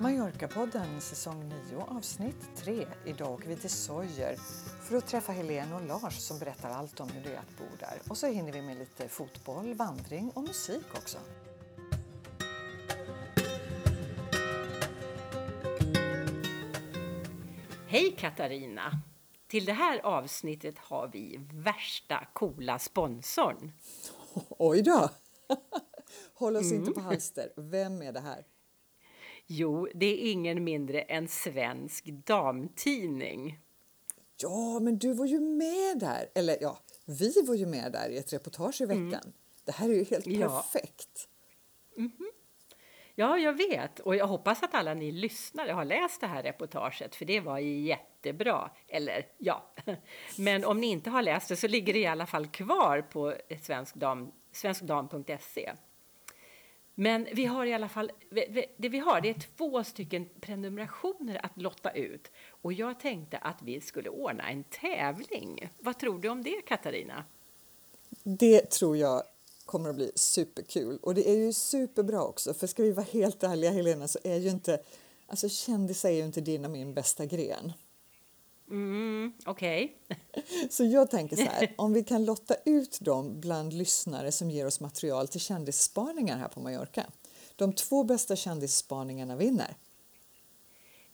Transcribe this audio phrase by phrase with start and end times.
[0.00, 2.86] Mallorca-podden säsong 9 avsnitt 3.
[3.04, 4.36] Idag åker vi till Sojer
[4.82, 7.64] för att träffa Helene och Lars som berättar allt om hur det är att bo
[7.78, 7.98] där.
[8.08, 11.18] Och så hinner vi med lite fotboll, vandring och musik också.
[17.86, 18.92] Hej Katarina!
[19.46, 23.72] Till det här avsnittet har vi värsta coola sponsorn.
[24.48, 25.08] Oj då!
[26.34, 27.52] Håll oss inte på halster.
[27.56, 28.44] Vem är det här?
[29.52, 33.58] Jo, det är ingen mindre än Svensk Damtidning.
[34.36, 36.28] Ja, men du var ju med där.
[36.34, 39.32] Eller ja, vi var ju med där i ett reportage i veckan.
[39.64, 40.48] Det här är ju helt Ja.
[40.72, 41.28] perfekt.
[43.14, 44.00] Ja, jag vet.
[44.00, 47.58] Och jag hoppas att alla ni lyssnare har läst det här reportaget, för det var
[47.58, 48.70] jättebra.
[48.88, 49.72] Eller ja,
[50.38, 53.34] men om ni inte har läst det så ligger det i alla fall kvar på
[53.62, 55.72] svenskdam, svenskdam.se.
[57.00, 58.12] Men vi har i alla fall,
[58.76, 62.30] det vi har det är två stycken prenumerationer att lotta ut.
[62.50, 65.70] Och jag tänkte att vi skulle ordna en tävling.
[65.78, 67.24] Vad tror du om det, Katarina?
[68.22, 69.22] Det tror jag
[69.64, 70.98] kommer att bli superkul.
[71.02, 72.54] Och det är ju superbra också.
[72.54, 74.80] För ska vi vara helt ärliga Helena så är ju inte,
[75.26, 77.72] alltså kändisar är ju inte din och min bästa gren.
[78.70, 79.96] Mm, Okej.
[80.70, 84.66] Så jag tänker så här, om vi kan lotta ut dem bland lyssnare som ger
[84.66, 87.06] oss material till kändisspaningar här på Mallorca.
[87.56, 89.74] De två bästa kändisspaningarna vinner.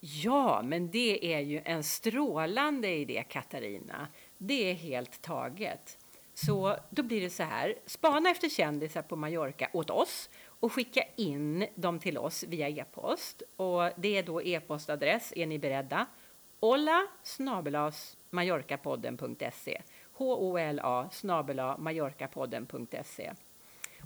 [0.01, 4.09] Ja, men det är ju en strålande idé, Katarina.
[4.39, 5.99] Det är helt taget.
[6.35, 11.03] Så då blir det så här, spana efter kändisar på Mallorca åt oss och skicka
[11.17, 13.43] in dem till oss via e-post.
[13.57, 16.07] Och det är då e-postadress, är ni beredda?
[16.61, 23.33] Olla snabelas mallorcapodden.se H-O-L-A snabela mallorcapodden.se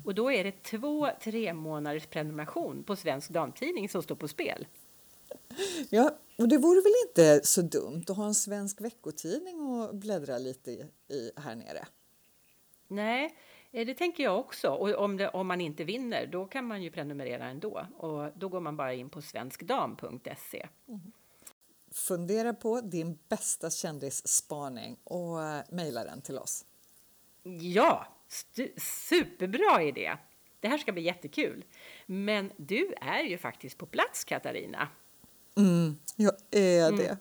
[0.04, 4.66] Och då är det två tre månaders prenumeration på Svensk Damtidning som står på spel.
[5.90, 10.38] Ja, och det vore väl inte så dumt att ha en svensk veckotidning och bläddra
[10.38, 10.88] lite i,
[11.36, 11.86] här nere.
[12.88, 13.34] Nej,
[13.70, 14.68] eh, det tänker jag också.
[14.68, 17.86] Och om, det, om man inte vinner, då kan man ju prenumerera ändå.
[17.96, 20.66] Och då går man bara in på svenskdam.se.
[21.90, 26.64] Fundera på din bästa kändisspaning och eh, mejla den till oss.
[27.60, 28.06] Ja,
[28.76, 30.16] superbra idé!
[30.60, 31.64] Det här ska bli jättekul.
[32.06, 34.88] Men du är ju faktiskt på plats, Katarina.
[35.56, 37.18] Mm, jag är det.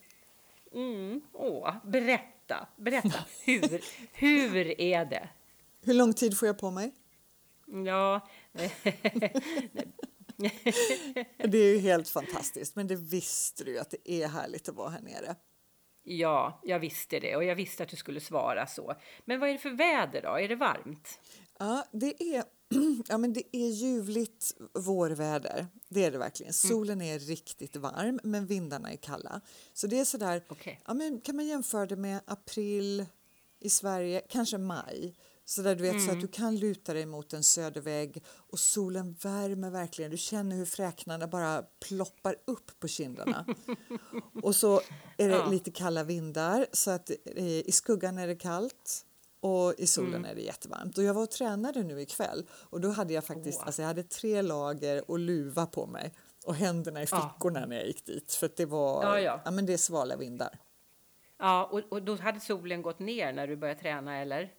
[0.74, 3.26] Mm, åh, berätta, berätta.
[3.46, 3.82] Hur,
[4.14, 5.30] hur är det?
[5.82, 6.92] Hur lång tid får jag på mig?
[7.86, 8.28] Ja,
[11.38, 14.76] Det är ju helt fantastiskt, men det visste du ju att det är härligt att
[14.76, 15.36] vara här nere.
[16.04, 18.96] ja, jag visste det och jag visste att du skulle svara så.
[19.26, 20.30] Men vad är det för väder då?
[20.40, 21.20] Är det varmt?
[21.60, 22.44] Ja, det är,
[23.08, 25.68] ja, men det är ljuvligt vårväder.
[25.90, 26.54] Det är det verkligen.
[26.54, 29.42] Solen är riktigt varm, men vindarna är kalla.
[29.74, 30.82] Så det är sådär, Okej.
[30.88, 33.06] ja, men kan man jämföra det med april
[33.60, 35.16] i Sverige, kanske maj.
[35.50, 39.16] Så där du vet så att du kan luta dig mot en södervägg och solen
[39.22, 40.12] värmer verkligen.
[40.12, 43.46] Du känner hur fräknarna bara ploppar upp på kinderna.
[44.44, 44.82] och så
[45.18, 45.50] är det Ja.
[45.50, 49.06] lite kalla vindar så att eh, i skuggan är det kallt
[49.40, 50.98] och i solen är det jättevarmt.
[50.98, 53.66] Och jag var och tränade nu ikväll och då hade jag faktiskt, Åh.
[53.66, 56.14] alltså jag hade tre lager och luva på mig
[56.46, 57.34] och händerna i Ja.
[57.36, 59.42] fickorna när jag gick dit för att det var, Ja, ja.
[59.46, 60.60] ja men det är svala vindar.
[61.40, 64.52] Ja, och, och då hade solen gått ner när du började träna, eller?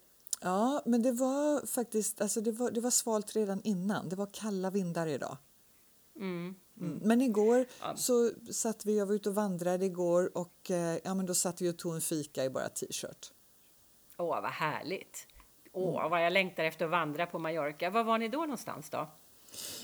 [0.43, 4.09] Ja, men det var faktiskt, alltså det var, det var svalt redan innan.
[4.09, 5.37] Det var kalla vindar idag.
[6.15, 6.55] Mm.
[6.79, 6.99] Mm.
[7.03, 7.95] Men igår Ja.
[7.95, 11.61] så satt vi, jag var ute och vandrade igår och eh, ja, men då satt
[11.61, 13.31] vi och tog en fika i bara t-shirt.
[14.17, 15.27] Åh, vad härligt!
[15.73, 17.89] Åh, vad jag längtar efter att vandra på Mallorca.
[17.89, 19.07] Var var ni då någonstans då?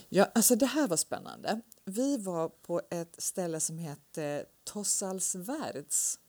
[0.09, 1.61] Ja, alltså det här var spännande.
[1.85, 6.19] Vi var på ett ställe som hette Tossals Värds.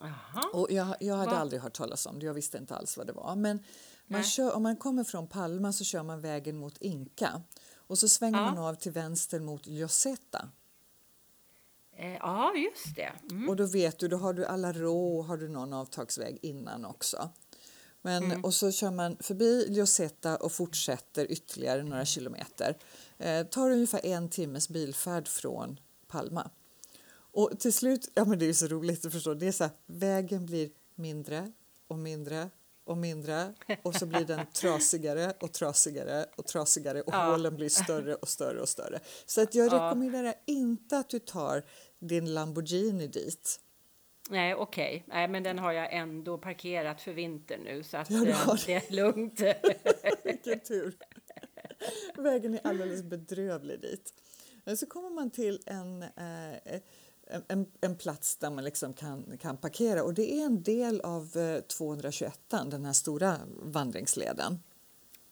[0.00, 0.50] Aha.
[0.52, 1.36] Och jag, jag hade Va?
[1.36, 3.36] aldrig hört talas om det, jag visste inte alls vad det var.
[3.36, 3.62] Men
[4.06, 7.42] man kör, om man kommer från Palma så kör man vägen mot Inka.
[7.76, 8.44] Och så svänger Ja.
[8.44, 10.48] man av till vänster mot Joseta.
[11.96, 13.12] Eh, ja, just det.
[13.30, 13.48] Mm.
[13.48, 17.30] Och då vet du, då har du Alarå har du någon avtagsväg innan också.
[18.02, 18.44] Men, Mm.
[18.44, 22.76] Och så kör man förbi Joseta och fortsätter ytterligare några kilometer.
[23.18, 26.50] Eh, tar ungefär en timmes bilfärd från Palma.
[27.32, 29.72] Och till slut, ja men det är så roligt att förstå, det är så här,
[29.86, 31.52] vägen blir mindre
[31.88, 32.50] och mindre
[32.84, 37.30] och mindre och så blir den trasigare och trasigare och trasigare och Ja.
[37.30, 39.00] hålen blir större och större och större.
[39.26, 39.86] Så att jag Ja.
[39.86, 41.62] rekommenderar inte att du tar
[41.98, 43.60] din Lamborghini dit.
[44.30, 45.04] Nej, okej.
[45.08, 48.54] Nej, men den har jag ändå parkerat för vintern nu, så att Ja, du eh,
[48.66, 49.40] det är lugnt.
[50.24, 50.96] Vilken tur!
[52.16, 54.14] Vägen är alldeles bedrövlig dit.
[54.64, 56.80] Men så kommer man till en, eh,
[57.48, 61.36] en, en plats där man liksom kan, kan parkera och det är en del av
[61.36, 64.58] eh, 221, den här stora vandringsleden.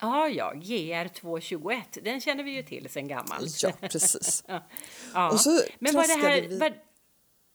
[0.01, 3.63] Ja, ja, GR 221, den känner vi ju till sen gammalt.
[3.63, 4.45] Ja, precis.
[5.15, 5.31] ja.
[5.33, 6.49] Och så men var det här...
[6.49, 6.83] vi- Var...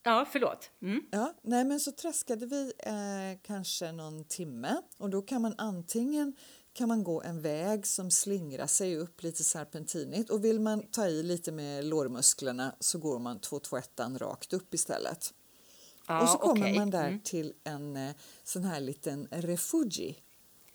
[0.06, 0.72] Ja, förlåt.
[0.82, 1.02] Mm.
[1.12, 6.36] Ja, nej, men så traskade vi eh, kanske någon timme och då kan man antingen
[6.74, 11.08] kan man gå en väg som slingrar sig upp lite serpentinigt och vill man ta
[11.08, 13.90] i lite med lårmusklerna så går man 221
[14.20, 15.34] rakt upp istället.
[16.08, 16.78] Ja, och så kommer okej.
[16.80, 17.20] man där Mm.
[17.20, 20.18] till en eh, sån här liten refugi.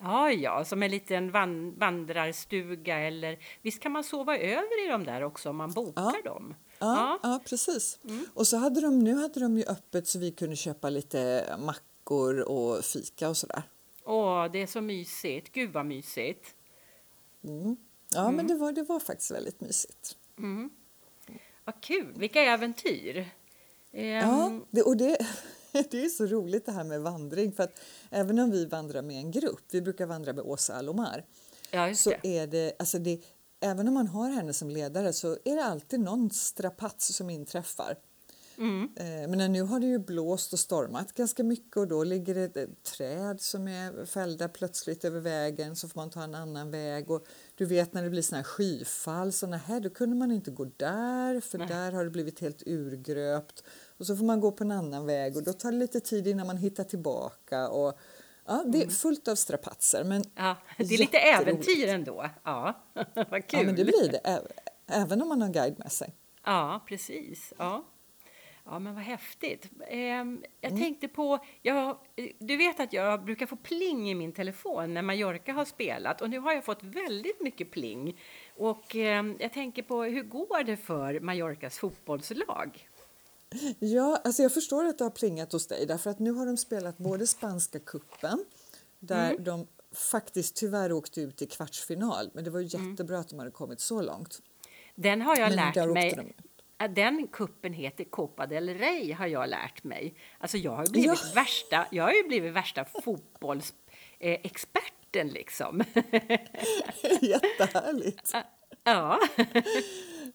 [0.01, 5.05] Ja, ja, som en liten van vandrarstuga eller visst kan man sova över i dem
[5.05, 6.55] där också om man bokar dem?
[6.79, 7.41] Ja, ja.
[7.47, 7.99] precis.
[8.35, 12.41] Och så hade de, nu hade de ju öppet så vi kunde köpa lite mackor
[12.41, 13.63] och fika och sådär.
[14.09, 15.53] Åh, det är så mysigt.
[15.53, 16.55] Gud vad mysigt.
[17.45, 17.77] Mm.
[18.15, 20.17] Ja, men det var, det var faktiskt väldigt mysigt.
[21.65, 23.31] Vad kul, vilka äventyr.
[23.93, 25.19] Ehm, Ja, det, och det,
[25.91, 29.17] det är så roligt det här med vandring för att även om vi vandrar med
[29.17, 31.25] en grupp, vi brukar vandra med Åsa Alomar,
[31.71, 32.39] ja, så det.
[32.39, 33.21] är det, alltså det,
[33.61, 37.97] även om man har henne som ledare så är det alltid någon strapats som inträffar.
[38.59, 38.89] Mm.
[38.97, 42.57] Eh, Men nu har det ju blåst och stormat ganska mycket och då ligger det
[42.57, 47.11] ett träd som är fällda plötsligt över vägen så får man ta en annan väg
[47.11, 50.51] och du vet när det blir såna här skyfall så här, då kunde man inte
[50.51, 53.65] gå där för där har det blivit helt urgröpt
[53.99, 56.27] och så får man gå på en annan väg och då tar det lite tid
[56.27, 57.99] innan man hittar tillbaka och
[58.47, 62.31] ja, det är fullt av strapatser men Ja, det är lite äventyr ändå.
[62.45, 62.85] Ja,
[63.15, 63.61] vad kul.
[63.61, 64.41] Ja, men det blir det
[64.87, 66.15] även om man har guide med sig.
[66.45, 67.53] Ja, precis.
[67.59, 67.85] Ja.
[68.71, 69.71] Ja, men vad häftigt.
[69.89, 70.83] Ehm, jag Mm.
[70.83, 71.99] tänkte på, jag,
[72.39, 76.31] du vet att jag brukar få pling i min telefon när Mallorca har spelat och
[76.31, 78.21] nu har jag fått väldigt mycket pling.
[78.57, 82.89] Och ehm, jag tänker på, hur går det för Mallorcas fotbollslag?
[83.79, 86.57] Ja, alltså jag förstår att det har plingat hos dig därför att nu har de
[86.57, 88.45] spelat både spanska kuppen
[88.99, 89.45] där Mm.
[89.45, 89.67] de
[90.11, 92.91] faktiskt tyvärr åkte ut i kvartsfinal men det var Mm.
[92.91, 94.43] jättebra att de hade kommit så långt.
[94.95, 96.15] Den har jag Men lärt mig.
[96.15, 96.33] de
[96.87, 100.15] Den kuppen heter Copa del Rey har jag lärt mig.
[100.39, 101.31] Alltså jag har ju blivit Ja.
[101.35, 105.85] värsta, jag har ju blivit värsta fotbollsexperten liksom.
[107.21, 108.33] Jättehärligt!
[108.85, 109.19] ja.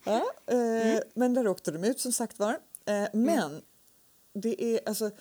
[0.04, 1.01] Ja, eh, Mm.
[1.13, 2.60] Men där åkte de ut som sagt var.
[2.86, 3.62] Eh, men
[4.34, 5.12] det är alltså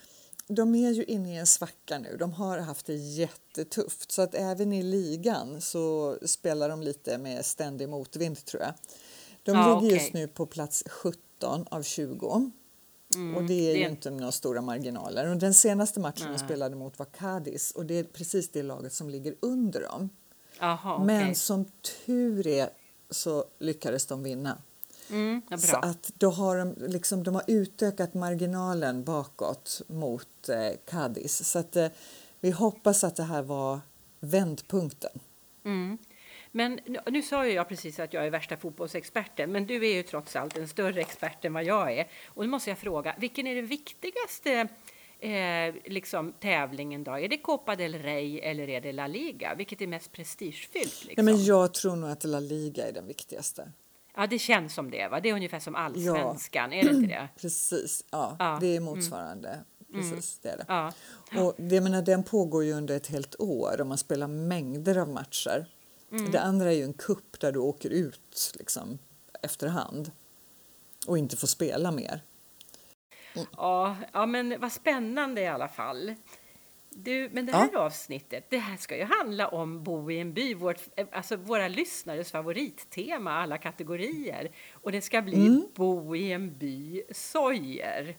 [0.49, 2.17] de är ju inne i en svacka nu.
[2.17, 7.45] De har haft det jättetufft så att även i ligan så spelar de lite med
[7.45, 8.75] ständig motvind tror jag.
[9.43, 9.93] De Ja, ligger okej.
[10.03, 12.51] just nu på plats 17 av 20.
[13.37, 15.31] och det är det ju inte några stora marginaler.
[15.31, 18.93] Och den senaste matchen de spelade mot var Cadiz och det är precis det laget
[18.93, 20.09] som ligger under dem.
[20.61, 21.07] Jaha, okej.
[21.07, 21.65] Men som
[22.07, 22.69] tur är
[23.11, 24.59] så lyckades de vinna.
[25.11, 30.71] Mm, ja, Så att då har de, liksom, de har utökat marginalen bakåt mot eh,
[30.85, 31.49] Cadiz.
[31.51, 31.89] Så att, eh,
[32.41, 33.81] vi hoppas att det här var
[34.21, 35.21] vändpunkten.
[35.65, 35.99] Mm.
[36.53, 39.95] Men nu, nu sa ju jag precis att jag är värsta fotbollsexperten, men du är
[39.95, 42.09] ju trots allt en större expert än vad jag är.
[42.27, 44.69] Och nu måste jag fråga, vilken är den viktigaste
[45.19, 47.19] eh, liksom, tävlingen då?
[47.19, 49.55] Är det Copa del Rey eller är det La Liga?
[49.55, 51.05] Vilket är mest prestigefyllt?
[51.05, 51.25] Liksom?
[51.25, 53.73] men jag tror nog att La Liga är den viktigaste.
[54.17, 55.21] Ja, det känns som det, va?
[55.21, 57.29] Det är ungefär som allsvenskan, är det inte det?
[57.41, 59.59] Precis, ja, Ja, det är motsvarande.
[59.93, 60.65] Precis, det är det.
[60.69, 60.93] Ja.
[61.43, 65.09] Och det, menar, den pågår ju under ett helt år och man spelar mängder av
[65.09, 65.67] matcher.
[66.33, 68.99] Det andra är ju en kupp där du åker ut liksom,
[69.43, 70.11] efterhand
[71.07, 72.23] och inte får spela mer.
[73.57, 76.15] Ja, ja, men vad spännande i alla fall.
[76.91, 80.55] Du, men det här avsnittet, det här ska ju handla om Bo i en by,
[80.55, 80.81] vårt,
[81.13, 84.51] alltså våra lyssnares favorittema, alla kategorier.
[84.73, 88.17] Och det ska bli Bo i en by Sojer.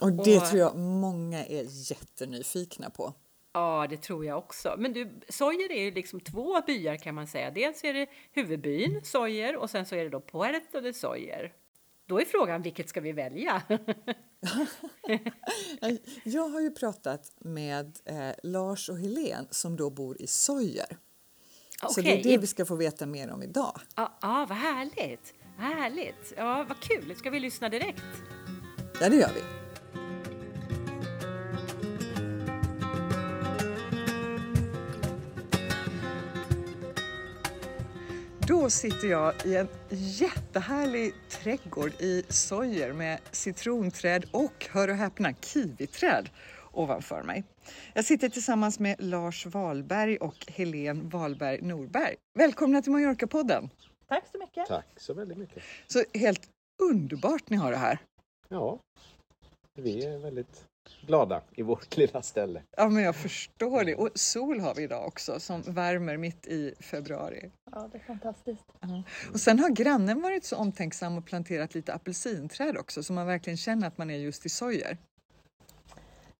[0.00, 3.14] Och det Och- tror jag många är jättenyfikna på.
[3.56, 4.74] Ja, det tror jag också.
[4.78, 7.50] Men du, Sojer är ju liksom två byar kan man säga.
[7.50, 11.52] Dels är det huvudbyn Sojer och sen så är det då Puerto de Sojer.
[12.06, 13.62] Då är frågan, vilket ska vi välja?
[16.24, 20.98] Jag har ju pratat med eh, Lars och Helen som då bor i Sojer.
[21.90, 23.80] Så det är det vi ska få veta mer om idag.
[23.94, 25.34] Ja, ah, vad härligt!
[25.58, 26.32] Härligt!
[26.36, 27.16] Ja, vad kul!
[27.16, 28.02] Ska vi lyssna direkt?
[29.00, 29.65] Ja, det gör vi.
[38.48, 45.32] Då sitter jag i en jättehärlig trädgård i Sojer med citronträd och, hör och häpna,
[45.32, 46.30] kiwiträd
[46.72, 47.44] ovanför mig.
[47.94, 52.14] Jag sitter tillsammans med Lars Wahlberg och Helene Wahlberg Norberg.
[52.38, 53.68] Välkomna till Mallorca-podden!
[54.08, 54.66] Tack så mycket.
[54.66, 55.62] Tack så väldigt mycket.
[55.86, 56.48] Så helt
[56.82, 57.98] underbart ni har det här.
[58.48, 58.78] Ja,
[59.74, 60.64] vi är väldigt
[61.06, 62.62] glada i vårt lilla ställe.
[62.76, 63.94] Ja, men jag förstår det.
[63.94, 67.50] Och sol har vi idag också som värmer mitt i februari.
[67.72, 68.64] Ja, det är fantastiskt.
[69.32, 73.56] Och sen har grannen varit så omtänksam och planterat lite apelsinträd också så man verkligen
[73.56, 74.96] känner att man är just i Sojer.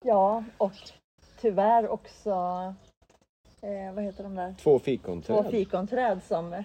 [0.05, 0.73] Ja, och
[1.41, 2.31] tyvärr också,
[3.61, 4.55] eh, vad heter de där?
[4.63, 5.51] Två Två fikonträd.
[5.51, 6.65] fikonträd som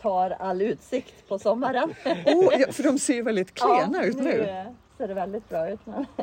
[0.00, 1.94] tar all utsikt på sommaren.
[2.26, 4.40] Oh, ja, för de ser ju väldigt klena ut nu.
[4.42, 4.66] eh,
[4.98, 5.80] ser det väldigt bra ut.
[5.86, 6.06] Men...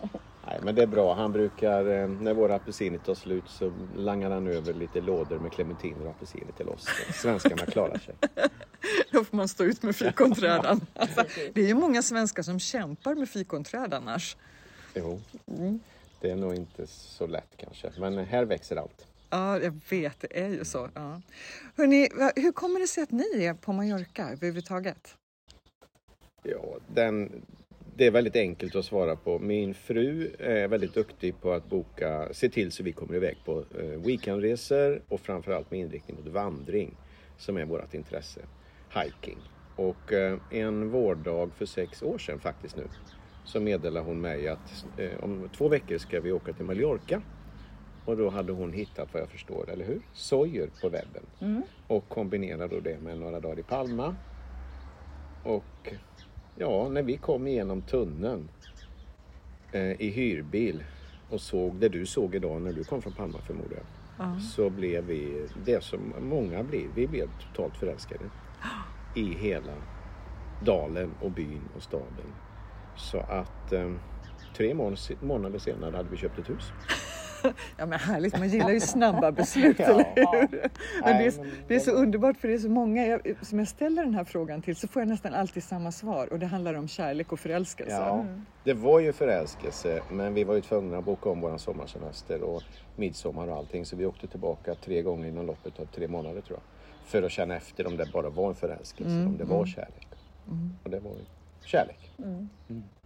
[0.54, 1.14] Nej, men det är bra.
[1.14, 5.52] Han brukar, eh, när våra apelsiner tar slut så langar han över lite lådor med
[5.52, 6.88] clementiner och apelsiner till oss.
[7.14, 8.16] Svenskarna klarar sig.
[9.12, 10.82] Då får man stå ut med fikonträden.
[10.96, 14.38] Alltså, det är ju många svenskar som kämpar med fikonträd annars.
[14.96, 15.22] Jo,
[16.22, 17.92] det är nog inte så lätt kanske.
[17.98, 19.08] Men här växer allt.
[19.30, 20.90] Ja, jag vet, det är ju så.
[20.94, 21.22] Ja.
[21.78, 25.16] Hörrni, hur kommer det sig att ni är på Mallorca överhuvudtaget?
[26.44, 27.46] Ja, den,
[27.96, 29.40] det är väldigt enkelt att svara på.
[29.40, 33.64] Min fru är väldigt duktig på att boka, se till så vi kommer iväg på
[33.80, 36.96] eh, weekendresor och framförallt med inriktning mot vandring
[37.38, 38.42] som är vårt intresse.
[38.94, 39.38] Hiking.
[39.76, 42.88] Och eh, en vårdag för sex år sedan faktiskt nu
[43.46, 47.22] så meddelade hon mig att eh, om två veckor ska vi åka till Mallorca.
[48.06, 50.02] Och då hade hon hittat vad jag förstår, eller hur?
[50.14, 51.24] Sojer på webben.
[51.88, 54.16] Och kombinerade då det med några dagar i Palma.
[55.44, 55.94] Och
[56.58, 58.50] Ja, när vi kom igenom tunneln
[59.72, 60.84] eh, i hyrbil
[61.30, 64.42] och såg det du såg idag när du kom från Palma förmodar jag.
[64.42, 68.24] Så blev vi, det som många blir, vi blev totalt förälskade
[69.16, 69.74] i hela
[70.66, 72.34] dalen och byn och staden.
[72.98, 73.92] Så att eh,
[74.58, 76.72] tre mån- månader senare hade vi köpt ett hus.
[77.78, 80.70] Ja men härligt, man gillar ju snabba beslut, eller hur?
[81.04, 81.34] Men det, är,
[81.68, 84.24] det är så underbart för det är så många jag, som jag ställer den här
[84.24, 87.40] frågan till så får jag nästan alltid samma svar och det handlar om kärlek och
[87.40, 87.96] förälskelse.
[87.96, 88.26] Ja,
[88.64, 92.64] det var ju förälskelse men vi var ju tvungna att boka om våran sommarsemester och
[92.96, 96.60] midsommar och allting så vi åkte tillbaka tre gånger inom loppet av tre månader tror
[96.60, 96.64] jag.
[97.06, 100.08] För att känna efter om det bara var en förälskelse, om det var kärlek.
[100.84, 101.26] Och det var ju
[101.66, 102.12] kärlek.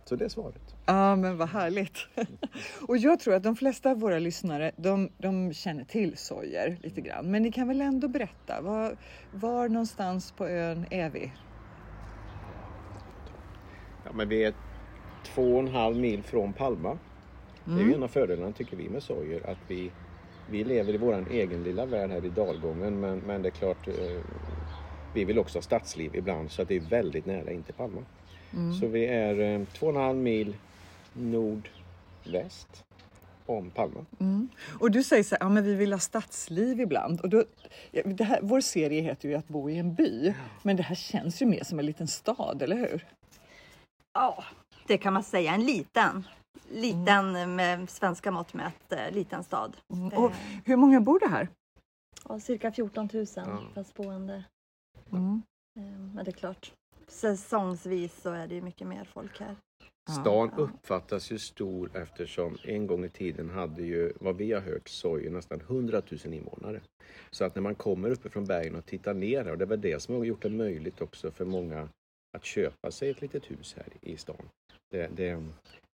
[0.08, 0.10] Mm.
[0.10, 0.76] Så det är svaret.
[0.86, 2.08] Ja, men vad härligt.
[2.88, 7.02] Och jag tror att de flesta av våra lyssnare, de, de känner till Sojer lite
[7.02, 7.32] grann.
[7.32, 8.98] Men ni kan väl ändå berätta, var,
[9.32, 11.32] var någonstans på ön är vi?
[14.06, 14.54] Ja, men vi är
[15.24, 16.98] två och en halv mil från Palma.
[17.66, 19.92] Det är ju en av fördelarna tycker vi med Sojer att vi,
[20.50, 23.88] vi lever i våran egen lilla värld här i dalgången men, men det är klart
[23.88, 24.22] eh,
[25.14, 28.06] vi vill också ha stadsliv ibland så att det är väldigt nära in till Palma.
[28.80, 30.56] Så vi är eh, två och en halv mil
[31.14, 32.84] nordväst
[33.46, 34.06] om Palma.
[34.80, 37.22] Och du säger så här, ja men vi vill ha stadsliv ibland.
[37.22, 37.44] Och då,
[38.06, 40.34] det här, vår serie heter ju Att bo i en by.
[40.64, 43.06] Men det här känns ju mer som en liten stad, eller hur?
[44.14, 44.44] Ja,
[44.88, 45.54] det kan man säga.
[45.54, 46.28] En liten,
[46.72, 49.78] liten med svenska mått mätt, eh, liten stad.
[50.16, 50.32] Och
[50.66, 51.48] hur många bor det här?
[52.30, 53.60] Ja, cirka 14 000 Ja.
[53.76, 54.44] fast boende.
[55.12, 55.42] Mm.
[55.80, 56.72] Eh, Men det är klart,
[57.12, 59.56] säsongsvis så är det ju mycket mer folk här.
[60.22, 64.88] Stan uppfattas ju stor eftersom en gång i tiden hade ju, vad vi har hört,
[64.88, 66.82] Soje nästan 100 000 invånare.
[67.32, 69.78] Så att när man kommer uppe från bergen och tittar ner här, och det var
[69.78, 71.90] det som har gjort det möjligt också för många
[72.38, 74.50] att köpa sig ett litet hus här i stan.
[74.92, 75.44] Det, det,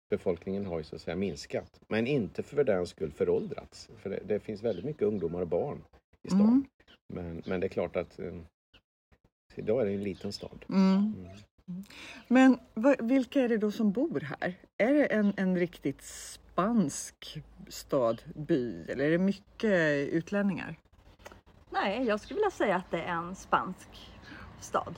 [0.10, 3.90] befolkningen har ju så att säga minskat, men inte för den skull föråldrats.
[3.98, 5.84] För det, det finns väldigt mycket ungdomar och barn
[6.24, 6.42] i stan.
[6.42, 6.66] Mm.
[7.14, 8.34] Men, men det är klart att eh,
[9.56, 10.66] idag är det en liten stad.
[10.70, 11.16] Mm.
[11.68, 11.84] Mm.
[12.28, 12.60] Men
[13.00, 14.56] vilka är det då som bor här?
[14.78, 20.76] Är det en, en riktigt spansk stad, by eller är det mycket utlänningar?
[21.70, 24.12] Nej, jag skulle vilja säga att det är en spansk
[24.60, 24.96] stad.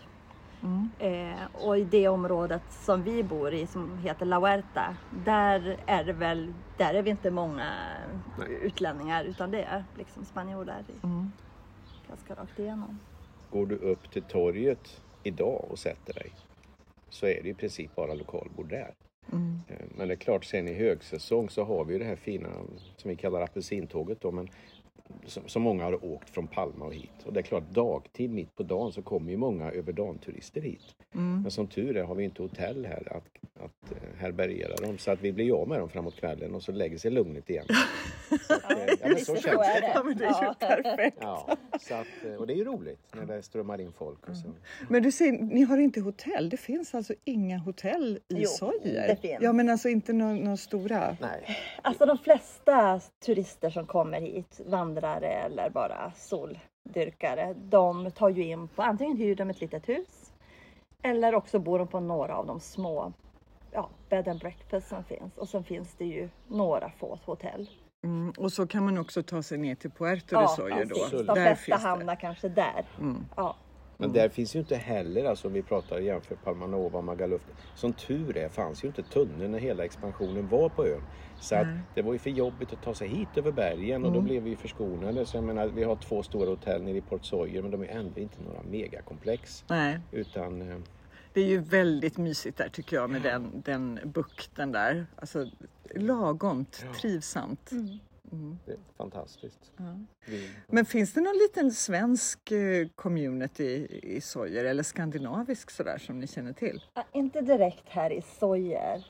[0.63, 0.89] Mm.
[0.99, 6.03] Eh, och i det området som vi bor i som heter La Huerta, där är
[6.03, 7.73] det väl, där är vi inte många
[8.39, 8.59] Nej.
[8.61, 11.31] utlänningar utan det är liksom spanjorer i- Mm.
[12.07, 12.99] ganska rakt igenom.
[13.53, 16.31] Går du upp till torget idag och sätter dig
[17.09, 18.93] så är det i princip bara lokalbord där.
[19.31, 19.59] Mm.
[19.67, 22.49] Eh, Men det är klart, sen i högsäsong så har vi ju det här fina
[22.97, 24.49] som vi kallar apelsintåget då, men
[25.25, 27.11] som, många har åkt från Palma och hit.
[27.25, 30.61] Och det är klart, dagtid mitt på dagen så kommer ju många över dagen turister
[30.61, 30.95] hit.
[31.13, 31.41] Mm.
[31.41, 35.11] Men som tur är har vi inte hotell här att, att eh, härbärgera dem så
[35.11, 37.65] att vi blir av med dem framåt kvällen och så lägger sig lugnet igen.
[38.47, 39.79] Så att, eh, ja, men så Så känns det.
[39.81, 39.91] det.
[39.95, 40.55] Ja, men det är ju Ja.
[40.59, 41.17] perfekt.
[41.21, 44.29] Ja, så att, eh, och det är ju roligt när det strömmar in folk.
[44.29, 44.47] Och så.
[44.89, 46.49] Men du säger, ni har inte hotell?
[46.49, 49.07] Det finns alltså inga hotell i Jo, Sojer?
[49.07, 49.37] det finns.
[49.41, 51.17] Ja, men alltså inte några stora?
[51.21, 54.61] Nej, Alltså de flesta turister som kommer hit,
[55.03, 59.89] vandrare eller bara sol, dyrkare, de tar ju in på antingen hyr de ett litet
[59.89, 60.31] hus
[61.01, 63.13] eller också bor de på några av de små
[63.71, 65.37] ja, bed and breakfast som finns.
[65.37, 67.69] Och sen finns det ju några få hotell.
[68.03, 70.95] Mm, och så kan man också ta sig ner till Puerto de Soyo då.
[70.95, 71.11] precis.
[71.11, 71.75] De Där det.
[71.75, 72.85] hamnar kanske där.
[72.99, 73.25] Mm.
[73.35, 73.55] Ja.
[73.97, 77.41] Men där finns ju inte heller, alltså om vi pratar jämför Palmanova och Magaluf.
[77.75, 81.01] Som tur är fanns ju inte tunneln när hela expansionen var på ön.
[81.43, 84.21] Så att det var ju för jobbigt att ta sig hit över bergen och då
[84.21, 85.25] blev vi förskonade.
[85.25, 87.87] Så jag menar, vi har två stora hotell nere i Port Sawyer men de är
[87.87, 89.65] ändå inte några megakomplex.
[89.69, 90.77] Nej, Utan eh,
[91.33, 95.05] det är ju väldigt mysigt där tycker jag med den, den bukten där.
[95.15, 95.49] Alltså
[95.95, 97.69] lagomt, trivsamt.
[98.65, 99.71] det är fantastiskt.
[100.25, 106.19] Vi, Men finns det någon liten svensk eh, community i Sojer eller skandinavisk sådär som
[106.19, 106.83] ni känner till?
[106.93, 109.05] Ja, Inte direkt här i Sojer.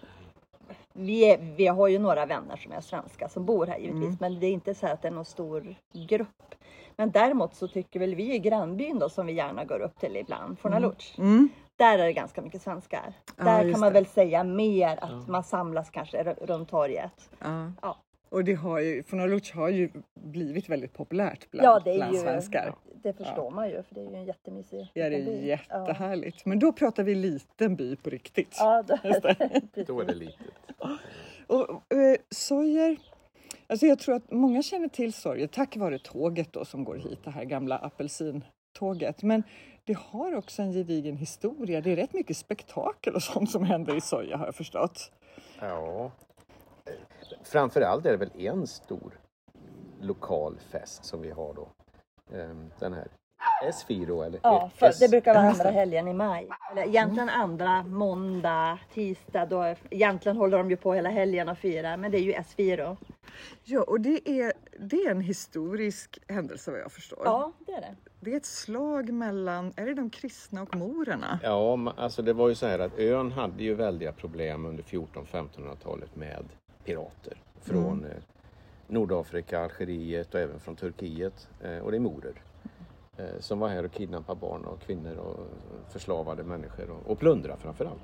[0.93, 4.39] Vi, är, vi har ju några vänner som är svenska som bor här givetvis, men
[4.39, 5.75] det är inte så att det är någon stor
[6.07, 6.55] grupp.
[6.95, 10.17] Men däremot så tycker väl vi i grannbyn då som vi gärna går upp till
[10.17, 11.15] ibland, Fornaluch.
[11.17, 11.49] Mm.
[11.75, 13.13] Där är det ganska mycket svenskar.
[13.37, 13.93] Ja, Där kan man det.
[13.93, 17.29] väl säga mer att man samlas kanske runt torget.
[17.39, 17.71] Ja.
[17.81, 17.97] Ja.
[18.33, 22.13] Och det har ju, Fornaluch har ju blivit väldigt populärt bland, Ja, det är bland
[22.15, 22.75] ju, svenskar.
[23.03, 25.47] det förstår man ju för det är ju en jättemysig Ja, det är by.
[25.47, 26.45] jättehärligt.
[26.45, 28.55] Men då pratar vi liten by på riktigt.
[28.59, 30.47] Ja, ja då, då är det litet.
[31.47, 32.97] Och eh, Sojer,
[33.67, 37.19] alltså jag tror att många känner till Sojer tack vare tåget då som går hit,
[37.23, 39.23] det här gamla apelsintåget.
[39.23, 39.43] Men
[39.83, 41.81] det har också en gedigen historia.
[41.81, 45.11] Det är rätt mycket spektakel och sånt som händer i Soja har jag förstått.
[45.59, 46.11] Ja.
[47.43, 49.19] Framförallt är det väl en stor
[50.01, 51.67] lokal fest som vi har då.
[52.37, 53.07] Ehm, Den här
[53.71, 56.49] S4 eller Ja, S- för det brukar vara andra helgen i maj.
[56.71, 59.45] Eller egentligen andra måndag, tisdag.
[59.45, 62.97] Då, egentligen håller de ju på hela helgen och firar, men det är ju S4.
[63.63, 67.21] Ja, och det är, det är en historisk händelse vad jag förstår.
[67.25, 67.95] Ja, det är det.
[68.19, 71.39] Det är ett slag mellan, är det de kristna och morerna?
[71.43, 76.15] Ja, alltså det var ju så här att ön hade ju väldiga problem under 1400-1500-talet
[76.15, 76.45] med
[76.85, 78.11] pirater från eh,
[78.87, 81.49] Nordafrika, Algeriet och även från Turkiet.
[81.61, 82.41] Eh, och det är morer
[83.17, 85.39] eh, som var här och kidnappade barn och kvinnor och
[85.89, 88.01] förslavade människor och, och plundrade framförallt.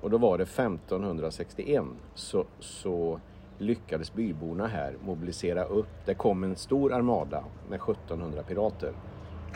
[0.00, 3.20] Och då var det 1561 så, så
[3.58, 5.88] lyckades byborna här mobilisera upp.
[6.04, 8.92] Det kom en stor armada med 1700 pirater.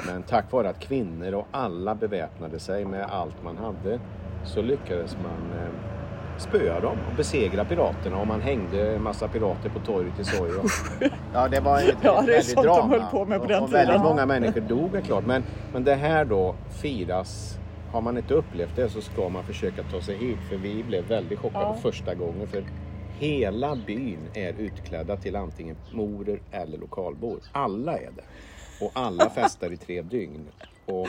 [0.07, 4.01] Men tack vare att kvinnor och alla beväpnade sig med allt man hade
[4.45, 5.71] så lyckades man
[6.39, 10.63] spöa dem och besegra piraterna och man hängde en massa pirater på torget i Sojo.
[11.35, 12.89] Ja, det var ett, Ja, det är väldigt sånt de drama.
[12.99, 15.27] höll på med på den och, och väldigt många människor dog är klart.
[15.27, 15.43] Men,
[15.73, 17.59] men det här då firas
[17.93, 21.05] har man inte upplevt det så ska man försöka ta sig hit för vi blev
[21.09, 21.77] väldigt chockade Ja.
[21.83, 22.65] första gången för
[23.19, 27.39] hela byn är utklädda till antingen morer eller lokalbor.
[27.53, 28.25] Alla är det.
[28.85, 30.47] Och alla festar i tre dygn.
[30.87, 31.09] Och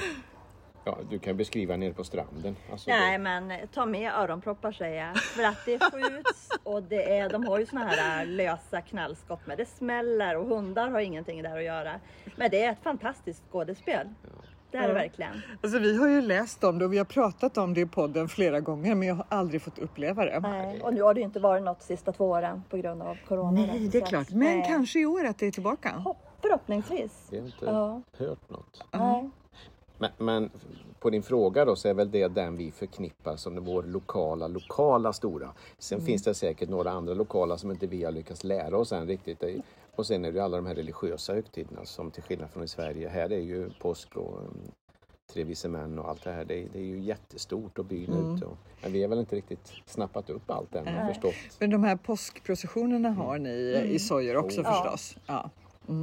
[0.86, 2.56] ja, du kan beskriva nere på stranden.
[2.72, 5.18] Alltså, Nej, det, men ta med öronproppar säger jag.
[5.18, 9.48] För att det skjuts och det är, de har ju såna här äh, lösa knallskott
[9.48, 9.58] med.
[9.58, 12.00] Det smäller och hundar har ingenting där att göra.
[12.36, 14.08] Men det är ett fantastiskt skådespel.
[14.72, 14.94] Det är det Ja.
[14.94, 15.42] verkligen.
[15.64, 18.28] Alltså vi har ju läst om det och vi har pratat om det i podden
[18.30, 20.40] flera gånger men jag har aldrig fått uppleva det.
[20.40, 23.02] Nej, och nu har det ju inte varit något de sista två åren på grund
[23.02, 23.52] av corona.
[23.66, 24.30] Nej, det är klart.
[24.30, 24.66] Men nej.
[24.68, 25.90] kanske i år att det är tillbaka.
[25.92, 27.28] Hopp, Förhoppningsvis.
[27.32, 28.02] vi har inte Ja.
[28.18, 28.86] hört något.
[28.92, 29.30] Nej.
[29.98, 30.50] Men, men
[31.00, 35.14] på din fråga då så är väl det den vi förknippar som vår lokala, lokala
[35.14, 35.52] stora.
[35.78, 39.08] Sen finns det säkert några andra lokala som inte vi har lyckats lära oss än
[39.08, 39.44] riktigt.
[39.96, 42.68] Och sen är det ju alla de här religiösa högtiderna som till skillnad från i
[42.68, 44.58] Sverige, här är ju påsk och um,
[45.34, 46.46] tre vise män och allt det här.
[46.46, 48.46] Det, är- det är ju jättestort och byn är ute.
[48.46, 51.14] Och, men vi har väl inte riktigt snappat upp allt än Nej.
[51.14, 51.34] förstått.
[51.60, 53.96] Men de här påskprocessionerna har ni Mm.
[53.96, 54.72] i Sojer också Ja.
[54.72, 55.18] förstås.
[55.26, 55.50] Ja.
[55.88, 55.94] Ja,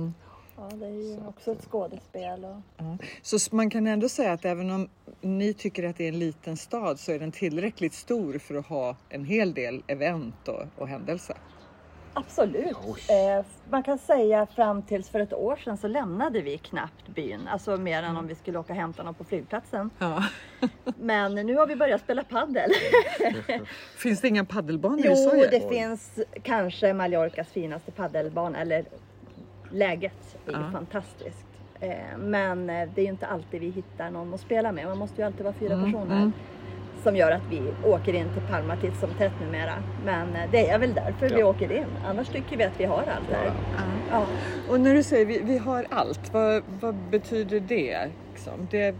[0.70, 2.44] det är ju också ett skådespel.
[2.44, 2.56] Och...
[2.76, 2.96] Ja.
[3.22, 4.88] Så man kan ändå säga att även om
[5.20, 8.66] ni tycker att det är en liten stad så är den tillräckligt stor för att
[8.66, 11.36] ha en hel del event och, och händelser.
[12.14, 12.76] Absolut.
[13.08, 17.48] Eh, man kan säga fram tills för ett år sedan så lämnade vi knappt byn.
[17.48, 19.90] Alltså mer än om vi skulle åka och hämta någon på flygplatsen.
[19.98, 20.24] Ja.
[20.96, 22.70] Men nu har vi börjat spela paddel.
[23.96, 25.50] Finns det inga paddelbanor i jo, Sojer?
[25.50, 26.10] det finns
[26.42, 28.60] kanske Mallorcas finaste paddelbana.
[28.60, 28.84] Eller
[29.72, 31.46] läget är ju fantastiskt.
[31.80, 34.86] Eh, men eh, det är ju inte alltid vi hittar någon att spela med.
[34.86, 36.16] Man måste ju alltid vara fyra Mm, personer.
[36.16, 36.32] mm.
[37.02, 39.72] Som gör att vi åker in till Palma titt som tätt numera.
[40.04, 41.46] Men eh, det är väl därför vi Ja.
[41.46, 41.86] åker in.
[42.06, 43.44] Annars tycker vi att vi har allt här.
[43.46, 43.52] Ja.
[44.10, 44.26] Ja.
[44.68, 48.08] Och när du säger vi, vi har allt, vad, vad betyder det?
[48.32, 48.68] Liksom?
[48.70, 48.94] det?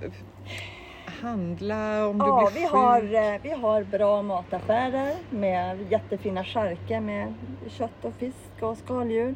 [1.22, 2.72] Handla om du Ja, blir vi sjuk?
[2.72, 7.34] har, vi har bra mataffärer med jättefina charker med
[7.68, 9.34] kött och fisk och skaldjur.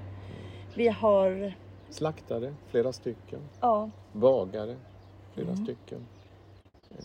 [0.76, 1.52] Vi har
[1.90, 3.40] Slaktare, flera stycken.
[3.60, 4.76] ja, bagare,
[5.34, 5.98] flera stycken.
[6.90, 6.96] Eh,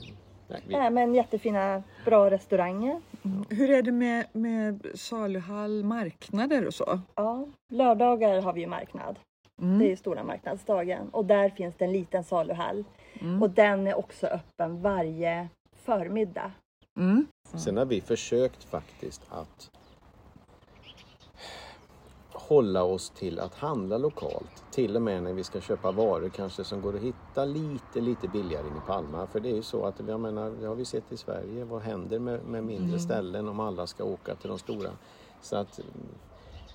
[0.47, 3.01] Nej, vi, Nej, men jättefina, bra restauranger.
[3.49, 6.99] Hur är det med, med saluhall, marknader och så?
[7.15, 9.19] Ja, lördagar har vi ju marknad.
[9.61, 9.79] Mm.
[9.79, 12.83] Det är ju stora marknadsdagen och där finns det en liten saluhall.
[13.41, 16.51] Och den är också öppen varje förmiddag.
[16.99, 17.25] Mm.
[17.43, 19.71] Sen har vi försökt faktiskt att
[22.51, 24.63] hålla oss till att handla lokalt.
[24.71, 28.27] Till och med när vi ska köpa varor kanske som går att hitta lite, lite
[28.27, 29.27] billigare in i Palma.
[29.27, 31.81] För det är ju så att, jag menar, det har vi sett i Sverige, vad
[31.81, 34.89] händer med, med mindre ställen om alla ska åka till de stora?
[35.41, 35.91] Så att mm,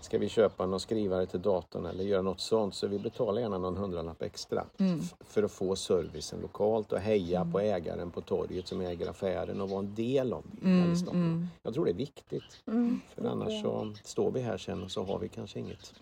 [0.07, 3.59] ska vi köpa någon skrivare till datorn eller göra något sånt så vi betalar gärna
[3.59, 8.67] någon hundralapp extra f- för att få servicen lokalt och heja på ägaren på torget
[8.69, 11.49] som äger affären och vara en del av den staden.
[11.63, 12.63] Jag tror det är viktigt.
[13.15, 15.95] För annars så står vi här sen och så har vi kanske inget.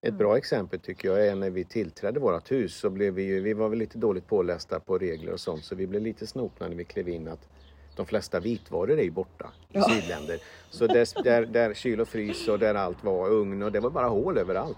[0.00, 3.40] Ett bra exempel tycker jag är när vi tillträdde vårt hus så blev vi ju,
[3.40, 6.68] vi var väl lite dåligt pålästa på regler och sånt så vi blev lite snopna
[6.68, 7.48] när vi klev in att
[7.96, 10.38] de flesta vitvaror är ju borta i sydländer.
[10.70, 13.90] Så där, där, där kyl och frys och där allt var ugn och det var
[13.90, 14.76] bara hål överallt.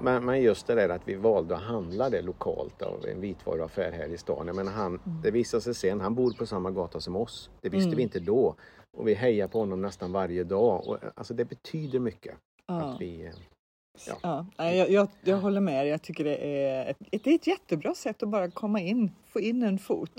[0.00, 3.92] Men, men just det där att vi valde att handla det lokalt av en vitvaruaffär
[3.92, 4.46] här i stan.
[4.46, 7.50] Jag menar han, det visade sig sen, han bor på samma gata som oss.
[7.60, 8.54] Det visste vi inte då.
[8.96, 10.88] Och vi hejar på honom nästan varje dag.
[10.88, 12.34] Och, alltså det betyder mycket.
[12.66, 13.32] Att vi, eh,
[14.22, 15.88] Ja, nej, jag, jag, jag håller med.
[15.88, 19.40] Jag tycker det är, ett, det är ett jättebra sätt att bara komma in, få
[19.40, 20.12] in en fot.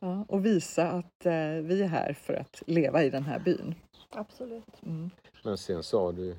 [0.00, 1.32] Ja, och visa att eh,
[1.62, 3.74] vi är här för att leva i den här byn.
[4.10, 4.82] Absolut.
[5.44, 6.36] Men sen sa du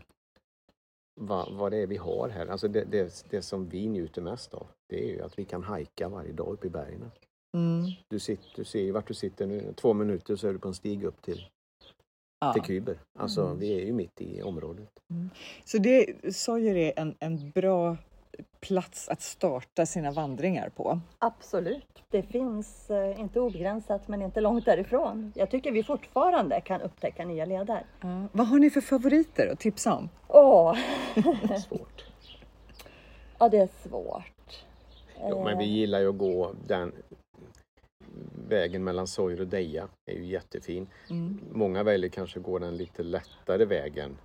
[1.20, 2.48] vad, vad det är vi har här.
[2.48, 4.68] Alltså det, det, det som vi njuter mest av.
[4.90, 7.12] Det är ju att vi kan hajka varje dag uppe i bergen.
[7.58, 7.92] Mm.
[8.08, 9.74] Du, sitter, du ser ju vart du sitter nu.
[9.76, 11.48] Två minuter så är du på en stig upp till,
[12.40, 12.54] Ja.
[12.54, 13.00] till Kyber.
[13.20, 14.90] Alltså vi är ju mitt i området.
[15.66, 17.98] Så det, Sojer är en, en bra
[18.60, 21.00] plats att starta sina vandringar på.
[21.20, 22.04] Absolut.
[22.10, 25.32] Det finns eh, inte obegränsat men inte långt därifrån.
[25.36, 27.86] Jag tycker vi fortfarande kan upptäcka nya leder.
[28.02, 28.28] Ja.
[28.32, 30.10] Vad har ni för favoriter att tipsa om?
[30.28, 30.78] Åh,
[31.68, 32.06] Svårt.
[33.40, 34.66] ja det är svårt.
[35.20, 36.92] Ja, men vi gillar ju att gå den
[38.48, 39.88] vägen mellan Sojer och Deja.
[40.06, 40.88] är ju jättefin.
[41.52, 44.18] Många väljer kanske att gå den lite lättare vägen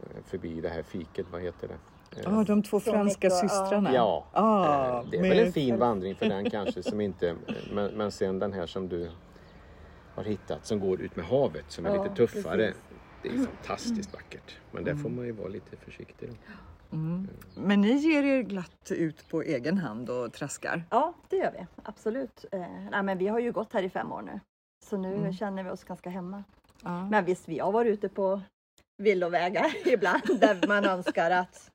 [0.00, 1.26] eh, förbi det här fiket.
[1.32, 1.78] Vad heter det?
[2.24, 3.94] Ja, de två franska systrarna.
[3.94, 7.36] Ja, Ah, eh, det är med- väl en fin vandring för den kanske som inte,
[7.72, 9.10] men, men sen den här som du
[10.14, 12.56] har hittat som går ut med havet som är Ja, lite tuffare.
[12.66, 12.82] precis.
[13.22, 14.56] Det är fantastiskt vackert.
[14.72, 16.30] Men där får man ju vara lite försiktig.
[17.54, 20.84] Men ni ger er glatt ut på egen hand och traskar?
[20.90, 21.66] Ja, det gör vi.
[21.82, 22.44] Absolut.
[22.52, 24.40] Eh, nej, men vi har ju gått här i fem år nu.
[24.84, 26.44] Så nu känner vi oss ganska hemma.
[26.84, 27.08] Ja.
[27.10, 28.40] Men visst, vi har varit ute på
[29.02, 31.70] villovägar ibland där man önskar att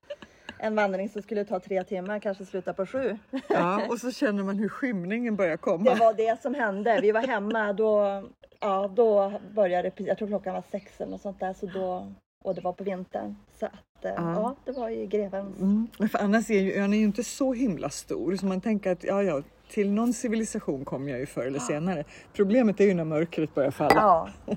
[0.62, 3.18] en vandring som skulle ta tre timmar kanske slutar på sju.
[3.50, 5.94] ja, och så känner man hur skymningen börjar komma.
[5.94, 7.00] Det var det som hände.
[7.02, 8.24] Vi var hemma då,
[8.60, 11.54] ja, då började det, jag tror klockan var sex eller något sånt där.
[11.54, 13.36] Så då, och det var på vintern.
[13.60, 14.34] Så att, eh, Ja.
[14.34, 15.60] ja, det var ju grevens.
[15.60, 15.88] Mm.
[16.12, 19.04] För annars är ju ön är ju inte så himla stor så man tänker att
[19.04, 22.04] ja, ja, till någon civilisation kommer jag ju förr eller senare.
[22.34, 23.96] Problemet är ju när mörkret börjar falla.
[23.96, 24.30] Ja.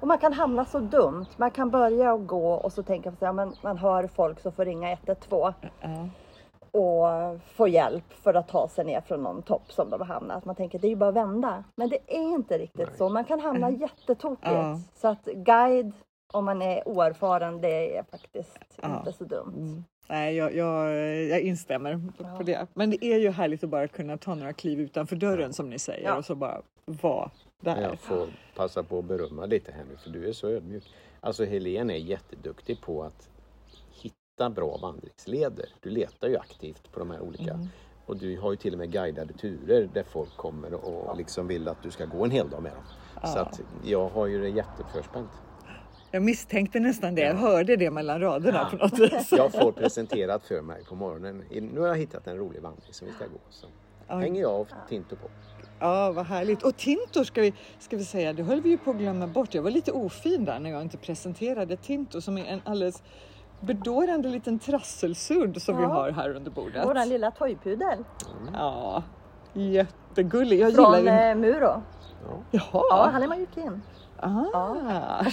[0.00, 1.26] Och man kan hamna så dumt.
[1.36, 4.64] Man kan börja och gå och så tänka man, ja, man hör folk som får
[4.64, 6.08] ringa 112 Ja.
[6.70, 10.44] och få hjälp för att ta sig ner från någon topp som de har hamnat.
[10.44, 11.64] Man tänker det är ju bara att vända.
[11.76, 13.08] Men det är inte riktigt så.
[13.08, 14.46] Man kan hamna jättetokigt.
[14.52, 14.80] Ja.
[14.94, 15.92] Så att guide
[16.32, 18.98] om man är oerfaren det är faktiskt Ja.
[18.98, 19.82] inte så dumt.
[20.08, 20.94] Nej, jag, jag,
[21.26, 22.00] jag instämmer
[22.36, 22.66] på det.
[22.74, 25.78] Men det är ju härligt att bara kunna ta några kliv utanför dörren som ni
[25.78, 26.16] säger Ja.
[26.16, 27.30] och så bara vara
[27.60, 27.82] där.
[27.82, 30.84] jag får passa på att berömma lite Henry för du är så ödmjuk.
[31.20, 33.28] Alltså Helene är jätteduktig på att
[34.02, 35.68] hitta bra vandringsleder.
[35.80, 37.60] Du letar ju aktivt på de här olika.
[38.06, 41.68] Och du har ju till och med guidade turer där folk kommer och liksom vill
[41.68, 42.82] att du ska gå en hel dag med dem.
[43.32, 45.30] Så att jag har ju det jätteförspänt.
[46.10, 47.20] Jag misstänkte nästan det.
[47.20, 49.32] Jag hörde det mellan raderna på något vis.
[49.36, 51.44] Jag får presenterat för mig på morgonen.
[51.50, 53.40] Nu har jag hittat en rolig vandring som vi ska gå.
[53.50, 53.66] Så
[54.06, 55.28] hänger jag av Tinto på.
[55.80, 56.62] Ja, vad härligt.
[56.62, 59.54] Och Tinto ska vi, ska vi säga, det höll vi ju på att glömma bort.
[59.54, 63.02] Jag var lite ofin där när jag inte presenterade Tinto som är en alldeles
[63.60, 65.88] bedårande liten trasselsudd som vi Ja.
[65.88, 66.86] har här under bordet.
[66.86, 68.04] Våran lilla toypudel
[68.54, 69.02] Ja,
[69.52, 70.60] jättegullig.
[70.60, 71.08] Jag gillar från ju...
[71.08, 71.82] eh, Muro.
[72.50, 72.62] Jaha.
[72.72, 73.82] Ja, han är majukin.
[74.22, 75.24] Ah.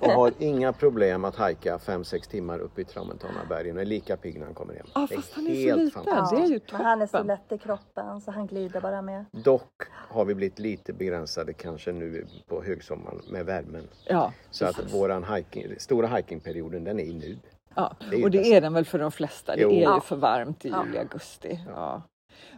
[0.00, 4.38] Och har inga problem att hajka 5-6 timmar upp i Tramontanabergen och är lika pigg
[4.38, 4.86] när han kommer hem.
[5.08, 6.04] Det fast han är så liten.
[6.04, 7.26] det är ju Men han är så toppen.
[7.26, 9.24] lätt i kroppen så han glider bara med.
[9.32, 13.88] Dock har vi blivit lite begränsade kanske nu på högsommaren med värmen.
[14.06, 17.38] Ja, Så att våran hiking, stora hikingperioden den är nu.
[17.74, 17.96] ja.
[18.10, 18.50] Det är och det bäst.
[18.52, 19.56] är den väl för de flesta.
[19.56, 19.70] Det Jo.
[19.70, 20.84] är ju för varmt i Ja.
[20.86, 21.60] juli, augusti.
[21.68, 22.02] Ja.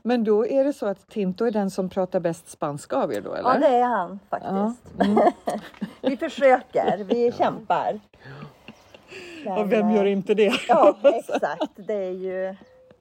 [0.02, 3.20] Men då är det så att Tinto är den som pratar bäst spanska av er
[3.20, 3.50] då eller?
[3.52, 4.82] Ja, det är han faktiskt.
[6.02, 8.00] vi försöker, vi kämpar.
[9.44, 10.52] Men, Och vem gör inte det?
[10.68, 11.72] Ja, exakt.
[11.76, 12.56] Det är ju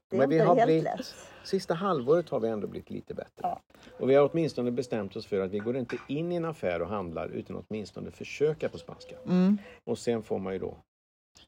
[0.10, 1.16] det är Men vi inte har helt blivit, lätt.
[1.44, 3.58] sista halvåret har vi ändå blivit lite bättre.
[4.00, 6.82] Och vi har åtminstone bestämt oss för att vi går inte in i en affär
[6.82, 9.16] och handlar utan åtminstone försöka på spanska.
[9.26, 9.58] Mm.
[9.84, 10.78] Och sen får man ju då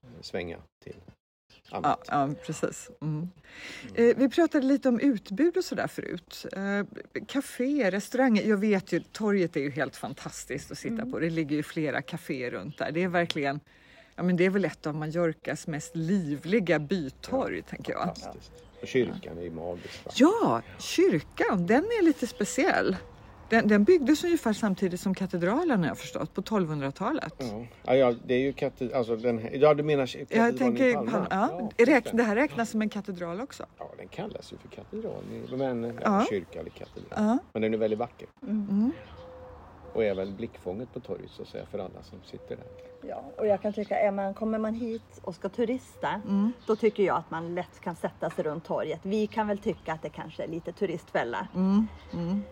[0.04, 0.96] eh, svänga till
[1.74, 2.08] Ja, annat.
[2.08, 2.90] ja precis.
[3.02, 3.30] Mm.
[3.96, 6.46] Eh, vi pratade lite om utbud och sådär förut.
[6.52, 6.86] Eh,
[7.28, 8.44] café, restauranger.
[8.44, 11.20] Jag vet ju, torget är ju helt fantastiskt att sitta på.
[11.20, 12.92] Det ligger ju flera kaféer runt där.
[12.92, 13.60] Det är verkligen,
[14.16, 18.04] ja men det är väl ett av Mallorcas mest livliga bytorg tänker jag.
[18.04, 18.52] Fantastiskt.
[18.82, 20.06] Och kyrkan är ju magisk.
[20.06, 20.12] va?
[20.16, 22.96] Ja, kyrkan, den är lite speciell.
[23.54, 27.34] Den, den byggdes ungefär samtidigt som katedralen har jag förstått, på 1200-talet.
[27.38, 30.90] Ja, ja, ja, det är ju katedral, alltså den, ja du menar katedralen Jag tänker,
[30.90, 31.28] i Palma?
[31.30, 32.24] ja, just räk, det.
[32.24, 33.66] här räknas som en katedral också.
[33.78, 35.24] Ja, den kallas ju för katedral,
[35.58, 36.26] men ja, Ja.
[36.30, 37.10] kyrka eller katedral.
[37.16, 37.38] Ja.
[37.54, 38.28] Men den är väldigt vacker.
[38.48, 38.92] Mm.
[39.94, 42.66] Och väl blickfånget på torget så att säga för alla som sitter där.
[43.08, 46.52] Ja, och jag kan tycka, är man, kommer man hit och ska turista, Mm.
[46.68, 49.00] då tycker jag att man lätt kan sätta sig runt torget.
[49.04, 51.48] Vi kan väl tycka att det kanske är lite turistfälla.
[51.56, 51.88] Mm.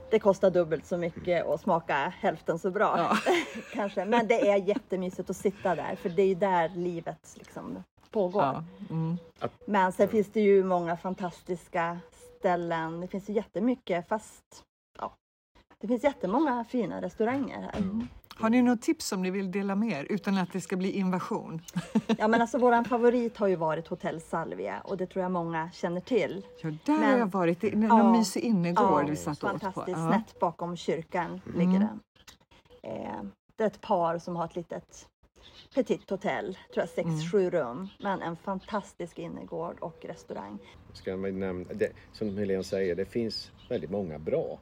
[0.10, 2.95] Det kostar dubbelt så mycket och smakar hälften så bra.
[2.97, 3.17] Ja.
[3.73, 4.06] kanske.
[4.06, 8.41] Men det är jättemysigt att sitta där, för det är ju där livet liksom pågår.
[8.43, 8.63] Ja.
[8.89, 9.17] Mm.
[9.65, 11.99] Men sen finns det ju många fantastiska
[12.39, 13.01] ställen.
[13.01, 14.63] Det finns ju jättemycket, fast
[15.82, 17.84] det finns jättemånga fina restauranger här.
[18.36, 20.91] Har ni något tips som ni vill dela med er utan att det ska bli
[20.91, 21.62] invasion?
[22.17, 25.72] Ja, men alltså våran favorit har ju varit Hotell Salvia och det tror jag många
[25.72, 26.46] känner till.
[26.62, 27.62] Ja, där har Men- jag varit.
[27.62, 27.78] Det är Ja.
[27.98, 29.48] någon mysig innergård vi satt åt på.
[29.60, 29.98] fantastiskt.
[29.98, 30.10] Ja.
[30.12, 32.00] Snett bakom kyrkan ligger den.
[32.84, 33.22] Eh,
[33.56, 35.08] det är ett par som har ett litet
[35.76, 37.20] petit hotell, tror jag sex, Mm.
[37.32, 37.88] sju rum.
[38.00, 40.58] Men en fantastisk innergård och restaurang.
[40.94, 44.60] Ska man nämna, det, som Helene säger, det finns väldigt många bra.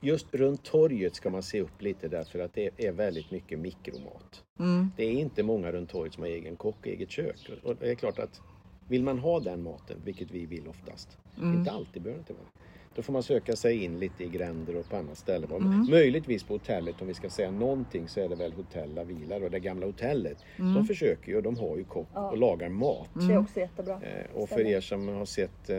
[0.00, 4.44] Just runt torget ska man se upp lite därför att det är väldigt mycket mikromat.
[4.58, 4.90] Mm.
[4.96, 7.50] Det är inte många runt torget som har egen kock och eget kök.
[7.62, 8.40] Och det är klart att
[8.88, 12.48] vill man ha den maten, vilket vi vill oftast, inte alltid behöver det inte vara.
[12.96, 15.46] Då får man söka sig in lite i gränder och på annat ställe.
[15.90, 19.38] Möjligtvis på hotellet, om vi ska säga någonting, så är det väl Hotell La Vila,
[19.38, 20.38] då, det gamla hotellet.
[20.56, 23.08] De försöker ju, de har ju kock och lagar mat.
[23.14, 23.92] Det är också jättebra.
[24.02, 25.76] Eh, Och för er som har sett, eh,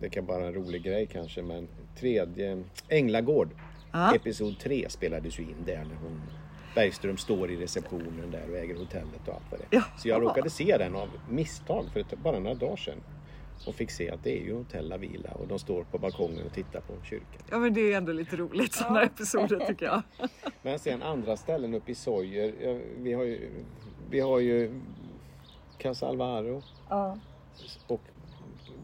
[0.00, 1.68] det kan vara en rolig grej kanske, men
[2.00, 3.48] tredje, Änglagård,
[3.92, 4.14] Ja.
[4.14, 6.20] episod 3 spelades ju in där när hon
[6.74, 9.80] Bergström står i receptionen där och äger hotellet och allt vad det är.
[9.80, 9.84] Ja.
[9.98, 13.00] Så jag råkade se den av misstag för ett, bara några dagar sedan.
[13.66, 16.46] Och fick se att det är ju Hotell La Vila och de står på balkongen
[16.46, 17.42] och tittar på kyrkan.
[17.50, 20.02] ja, men det är ändå lite roligt sådana episoder tycker jag.
[20.62, 23.50] Men sen andra ställen uppe i Sojer, ja, vi har ju,
[24.10, 24.80] vi har ju
[25.78, 27.18] Casa Alvaro Ja.
[27.86, 28.00] och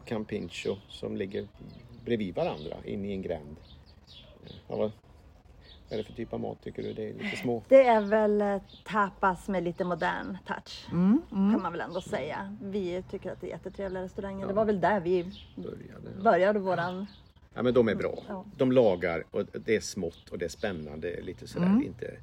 [0.05, 1.47] Campincho som ligger
[2.05, 3.55] bredvid varandra inne i en gränd.
[4.67, 4.91] Ja, vad
[5.91, 6.93] är det för typ av mat tycker du?
[6.93, 7.63] Det är lite små.
[7.69, 10.87] Det är väl eh, tapas med lite modern touch.
[10.91, 12.57] Mm, Kan man väl ändå säga.
[12.61, 14.47] Vi tycker att det är jättetrevliga restauranger.
[14.47, 15.23] Det var väl där vi
[15.55, 16.21] Började.
[16.23, 17.05] började våran...
[17.53, 18.17] Ja men de är bra.
[18.27, 18.45] Ja.
[18.57, 21.21] De lagar och det är smått och det är spännande.
[21.21, 21.81] Lite sådär.
[21.85, 22.17] Inte,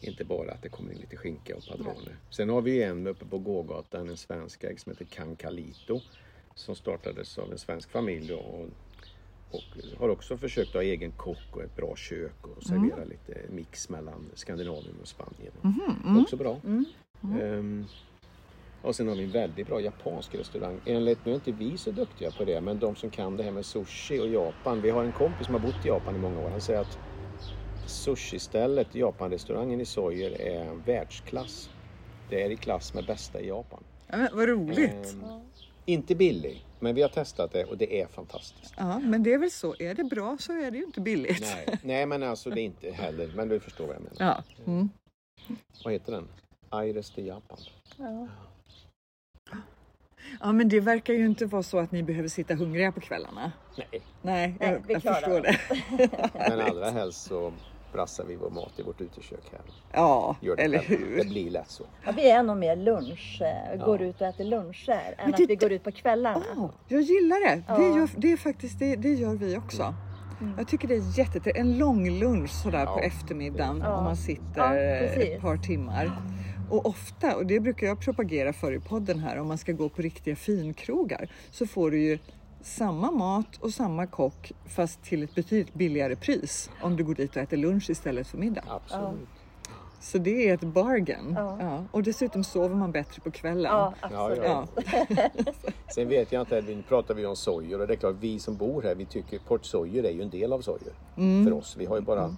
[0.00, 2.16] inte bara att det kommer in lite skinka och padroner.
[2.30, 6.00] Sen har vi en uppe på gågatan, en svensk ägg som heter Cancalito.
[6.54, 8.66] Som startades av en svensk familj och,
[9.54, 13.88] och har också försökt ha egen kock och ett bra kök och servera lite mix
[13.88, 15.52] mellan Skandinavien och Spanien.
[16.22, 16.60] Också bra.
[17.42, 17.84] Ehm,
[18.82, 20.80] och sen har vi en väldigt bra japansk restaurang.
[20.86, 23.50] Enligt, nu är inte vi så duktiga på det, men de som kan det här
[23.50, 24.80] med sushi och Japan.
[24.82, 26.50] Vi har en kompis som har bott i Japan i många år.
[26.50, 26.98] Han säger att
[27.86, 31.70] sushi-stället, Japan-restaurangen i Sojer, är världsklass.
[32.30, 33.84] Det är i klass med bästa i Japan.
[34.06, 35.14] Ja, men vad roligt.
[35.14, 35.40] Ehm,
[35.84, 38.74] inte billig, men vi har testat det och det är fantastiskt.
[38.76, 39.74] Ja, men det är väl så.
[39.78, 41.40] Är det bra så är det ju inte billigt.
[41.40, 44.16] Nej, nej men alltså det är inte heller, men du förstår vad jag menar.
[44.18, 44.62] Ja.
[44.72, 44.88] Mm.
[45.84, 46.28] Vad heter den?
[46.68, 47.58] Aires de Japan.
[47.98, 48.28] Ja.
[50.40, 53.52] ja, men det verkar ju inte vara så att ni behöver sitta hungriga på kvällarna.
[53.76, 55.58] Nej, Nej, Nej, jag, vi jag förstår det.
[55.98, 56.30] det.
[56.48, 57.52] men allra helst så
[57.94, 59.60] brassar vi vår mat i vårt utekök här.
[59.92, 60.78] Ja, Gör det eller.
[60.78, 61.24] Det hur?
[61.28, 61.84] blir lätt så.
[62.04, 65.56] Ja, vi är nog mer lunch, eh, går ut och äter luncher än att vi
[65.56, 66.42] går ut på kvällarna.
[66.56, 67.54] Ja, jag gillar det.
[67.56, 67.96] Det, Ja.
[67.98, 69.94] gör, det är faktiskt det, det gör vi också.
[70.58, 71.56] Jag tycker det är jättetrevligt.
[71.56, 73.00] En lång lunch sådär på Ja.
[73.00, 73.96] eftermiddagen Ja.
[73.98, 76.12] om man sitter Ja, ett par timmar.
[76.70, 79.88] Och ofta, och det brukar jag propagera för i podden här, om man ska gå
[79.88, 82.18] på riktiga finkrogar så får du ju
[82.64, 87.36] samma mat och samma kock fast till ett betydligt billigare pris om du går dit
[87.36, 88.62] och äter lunch istället för middag.
[88.68, 89.28] Absolut.
[90.00, 91.34] Så det är ett bargain.
[91.36, 91.56] Ja.
[91.60, 91.84] Ja.
[91.90, 93.72] Och dessutom sover man bättre på kvällen.
[93.72, 94.38] Ja, absolut.
[94.44, 94.66] ja.
[95.08, 95.28] Ja.
[95.94, 98.56] Sen vet jag inte, nu pratar vi om sojer och det är klart vi som
[98.56, 101.44] bor här vi tycker Port Sojer är ju en del av sojer Mm.
[101.44, 101.76] för oss.
[101.78, 102.36] Vi har ju bara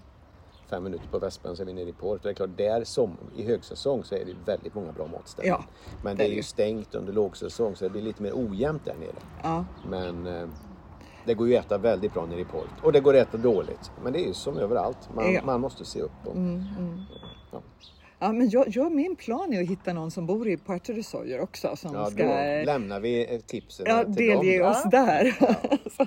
[0.70, 2.22] fem minuter på Västbän så är vi nere i Port.
[2.22, 5.48] Det är klart där som, i högsäsong så är det väldigt många bra matställen.
[5.50, 5.64] Ja,
[6.02, 9.12] Men det är ju stängt under lågsäsong så det blir lite mer ojämnt där nere.
[9.42, 9.64] Ja.
[9.90, 10.48] Men eh,
[11.24, 13.36] det går ju att äta väldigt bra nere i Port och det går att äta
[13.36, 13.90] dåligt.
[14.02, 15.08] Men det är ju som överallt.
[15.14, 15.40] Man, Ja.
[15.44, 16.12] man måste se upp.
[16.24, 17.02] Och, Mm, mm.
[17.52, 17.62] ja.
[18.18, 21.02] Ja, men jag, jag, min plan är att hitta någon som bor i Puerto de
[21.02, 24.70] Soyer också som Ja, ska då lämnar vi tipsen ja, till delge dem.
[24.70, 25.36] oss där.
[25.40, 25.54] ja,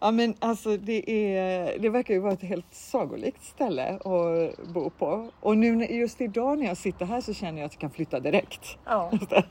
[0.00, 5.28] men alltså det, är, det verkar ju vara ett helt sagolikt ställe att bo på.
[5.40, 8.20] Och nu just idag när jag sitter här så känner jag att jag kan flytta
[8.20, 8.76] direkt.
[8.84, 9.10] Ja.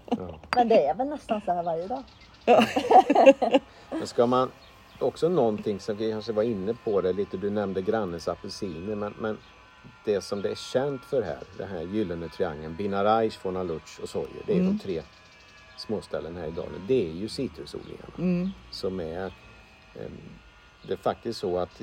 [0.10, 0.40] Ja.
[0.56, 2.04] Men det är väl nästan så här varje dag.
[3.92, 4.52] Men ska man
[5.00, 9.14] också någonting som vi kanske var inne på det lite, du nämnde grannens apelsiner men,
[9.20, 9.38] men
[10.06, 14.44] det som det är känt för här, den här gyllene triangeln, Binaraish, Fonaluch och Sojer,
[14.46, 14.78] det är Mm.
[14.78, 15.02] de tre
[15.78, 16.82] småställen här i dalen.
[16.88, 18.50] Det är ju citrusodlingarna Mm.
[18.72, 19.34] som är
[20.88, 21.82] det är faktiskt så att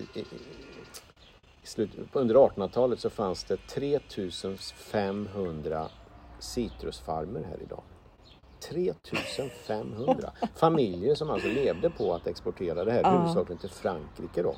[2.13, 5.89] under 1800-talet så fanns det 3500
[6.39, 7.83] citrusfarmer här idag.
[8.61, 13.19] 3500 familjer som alltså levde på att exportera det här Ja.
[13.19, 14.57] huvudsakligen till Frankrike då.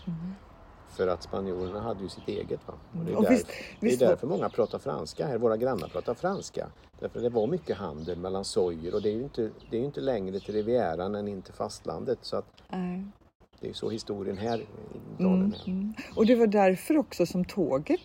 [0.91, 2.61] För att spanjorerna hade ju sitt eget.
[2.69, 2.75] Va?
[2.93, 3.47] Och det, är Och där, visst-
[3.81, 5.39] det är därför många pratar franska här.
[5.39, 6.67] Våra grannar pratar franska.
[7.01, 10.01] Därför det var mycket handel mellan sojer och det är ju inte, det är inte
[10.01, 12.19] längre till Rivieran än in till fastlandet.
[12.23, 13.05] Så att Nej.
[13.65, 14.67] Det är så historien här i
[15.19, 15.69] dalen Mm, är.
[15.69, 15.95] mm.
[16.17, 18.01] Och det var därför också som tåget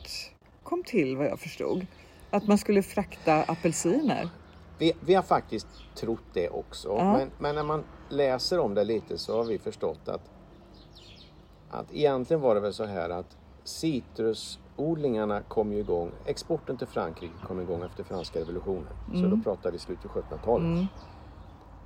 [0.63, 1.85] kom till vad jag förstod.
[2.31, 4.29] Att man skulle frakta apelsiner.
[4.77, 6.87] Vi, vi har faktiskt trott det också.
[6.87, 7.13] Ja.
[7.17, 10.21] Men, men när man läser om det lite så har vi förstått att,
[11.69, 16.11] att egentligen var det väl så här att citrusodlingarna kom ju igång.
[16.25, 18.87] Exporten till Frankrike kom igång efter franska revolutionen.
[19.13, 20.65] Så då pratar vi slutet av 1700-talet.
[20.65, 20.85] Mm.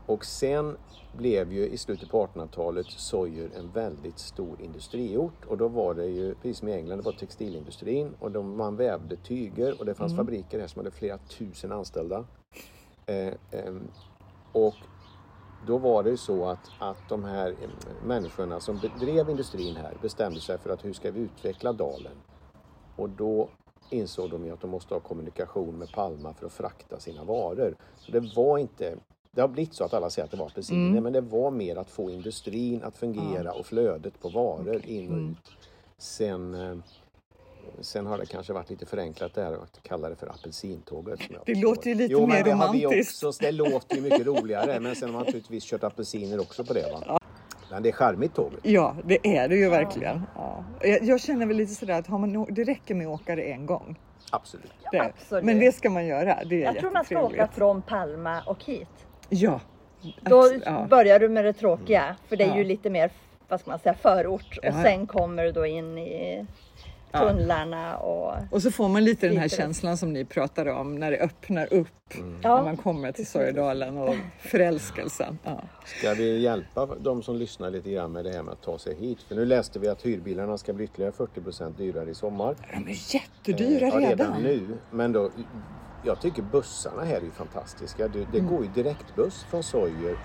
[0.05, 0.77] Och sen
[1.17, 6.05] blev ju i slutet på 1800-talet Sojer en väldigt stor industriort och då var det
[6.05, 9.93] ju, precis som i England, det var textilindustrin och de, man vävde tyger och det
[9.93, 12.25] fanns fabriker här som hade flera tusen anställda.
[13.05, 13.87] Eh, ehm,
[14.51, 14.75] och
[15.67, 17.69] då var det ju så att, att de här eh,
[18.05, 22.17] människorna som bedrev industrin här bestämde sig för att hur ska vi utveckla dalen?
[22.95, 23.49] Och då
[23.89, 27.75] insåg de ju att de måste ha kommunikation med Palma för att frakta sina varor.
[27.97, 28.97] Så det var inte
[29.35, 31.03] det har blivit så att alla säger att det var apelsiner, Mm.
[31.03, 35.17] men det var mer att få industrin att fungera och flödet på varor in och
[35.17, 35.31] Mm.
[35.31, 35.51] ut.
[35.97, 36.77] Sen, eh,
[37.81, 41.19] sen har det kanske varit lite förenklat där att kalla det för apelsintåget.
[41.45, 43.23] Det låter ju lite jo, mer men det har vi romantiskt.
[43.23, 46.73] Också, det låter ju mycket roligare, men sen har man naturligtvis kört apelsiner också på
[46.73, 46.91] det.
[46.91, 47.19] Va?
[47.71, 48.59] Men det är charmigt tåget.
[48.63, 50.21] Ja, det är det ju verkligen.
[50.35, 50.63] Ja.
[50.81, 53.41] Jag, jag känner väl lite sådär att har man, det räcker med att åka det
[53.51, 53.99] en gång.
[54.31, 54.71] Absolut.
[54.91, 54.99] Det.
[54.99, 55.43] absolut.
[55.45, 56.39] Men det ska man göra.
[56.45, 58.87] Det är Jag tror man ska åka från Palma och hit.
[59.33, 59.59] Ja.
[60.21, 60.87] Då ja.
[60.89, 62.57] börjar du med det tråkiga, för det är Ja.
[62.57, 63.11] ju lite mer
[63.47, 64.57] vad ska man säga, förort.
[64.67, 66.45] Och sen kommer du då in i
[67.11, 71.11] tunnlarna och Och så får man lite den här känslan som ni pratade om när
[71.11, 71.87] det öppnar upp.
[72.15, 72.63] När Ja.
[72.63, 75.37] man kommer till Sorgedalen och förälskelsen.
[75.43, 75.61] Ja.
[75.85, 78.95] Ska vi hjälpa de som lyssnar lite grann med det här med att ta sig
[78.95, 79.21] hit?
[79.27, 82.55] För nu läste vi att hyrbilarna ska bli ytterligare 40% dyrare i sommar.
[82.73, 84.41] De är jättedyra Eh, ja, redan.
[84.43, 84.77] nu.
[84.91, 85.29] Men då,
[86.03, 88.07] jag tycker bussarna här är fantastiska.
[88.07, 90.17] Det, det går ju direktbuss från Sojer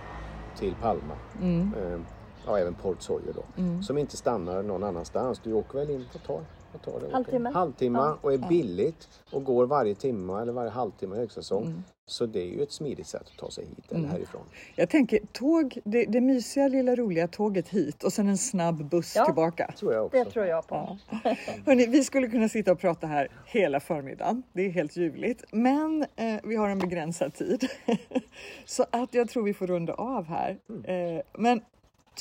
[0.59, 1.15] till Palma.
[1.41, 1.75] Mm.
[1.75, 2.01] Eh,
[2.47, 3.45] ja, även Port Sojer då.
[3.83, 5.41] Som inte stannar någon annanstans.
[5.45, 6.41] Du åker väl in, vad tar,
[6.85, 7.13] vad tar det?
[7.13, 7.51] Halvtimme.
[7.51, 8.19] Halvtimme Ja.
[8.21, 11.65] och är billigt och går varje timme eller varje halvtimme i högsäsong.
[11.65, 11.83] Mm.
[12.07, 14.41] Så det är ju ett smidigt sätt att ta sig hit eller härifrån.
[14.77, 19.17] Jag tänker tåg, det, det mysiga lilla roliga tåget hit och sen en snabb buss
[19.17, 19.25] Ja.
[19.25, 19.73] tillbaka.
[19.77, 20.25] tror jag också.
[20.25, 20.99] det tror jag på.
[21.25, 21.35] Ja.
[21.67, 24.43] Hörrni, vi skulle kunna sitta och prata här hela förmiddagen.
[24.53, 25.45] Det är helt ljuvligt.
[25.53, 27.69] Men eh, vi har en begränsad tid.
[28.65, 30.59] Så att jag tror vi får runda av här.
[30.85, 31.61] Eh, men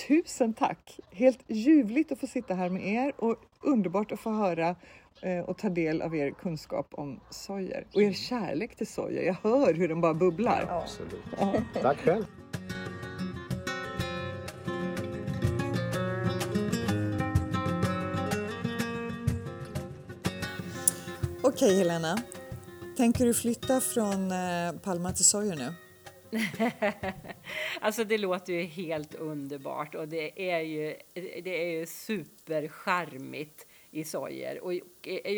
[0.08, 1.00] tusen tack!
[1.12, 4.76] Helt ljuvligt att få sitta här med er och underbart att få höra
[5.22, 9.24] eh, och ta del av er kunskap om sojer och er kärlek till sojer.
[9.24, 10.66] Jag hör hur den bara bubblar.
[10.68, 10.82] Ja.
[10.82, 11.24] Absolut.
[11.82, 12.26] Tack själv.
[21.44, 22.18] Okej Helena,
[22.98, 25.74] tänker du flytta från eh, Palma till Sojer nu?
[27.82, 30.96] Alltså det låter ju helt underbart och det är ju,
[31.44, 34.60] det är ju supercharmigt i Sojer.
[34.60, 34.74] Och,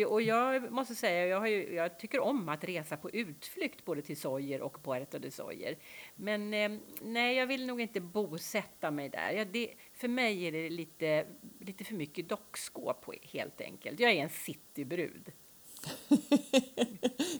[0.06, 4.02] och jag måste säga, jag, har ju, jag tycker om att resa på utflykt både
[4.02, 5.76] till Sojer och Puerto de Sojer.
[6.14, 6.70] Men eh,
[7.02, 9.32] nej, jag vill nog inte bosätta mig där.
[9.32, 11.26] Ja, det, för mig är det lite,
[11.60, 14.00] lite för mycket dockskåp helt enkelt.
[14.00, 15.32] Jag är en citybrud.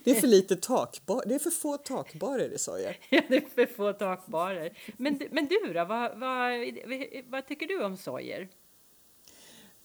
[0.03, 2.97] det är för lite takbar, det är för få takbarer i sojer.
[3.09, 4.77] Ja, det är för få takbarer.
[4.97, 6.51] Men, men du då, vad, vad,
[7.27, 8.49] vad tycker du om sojer?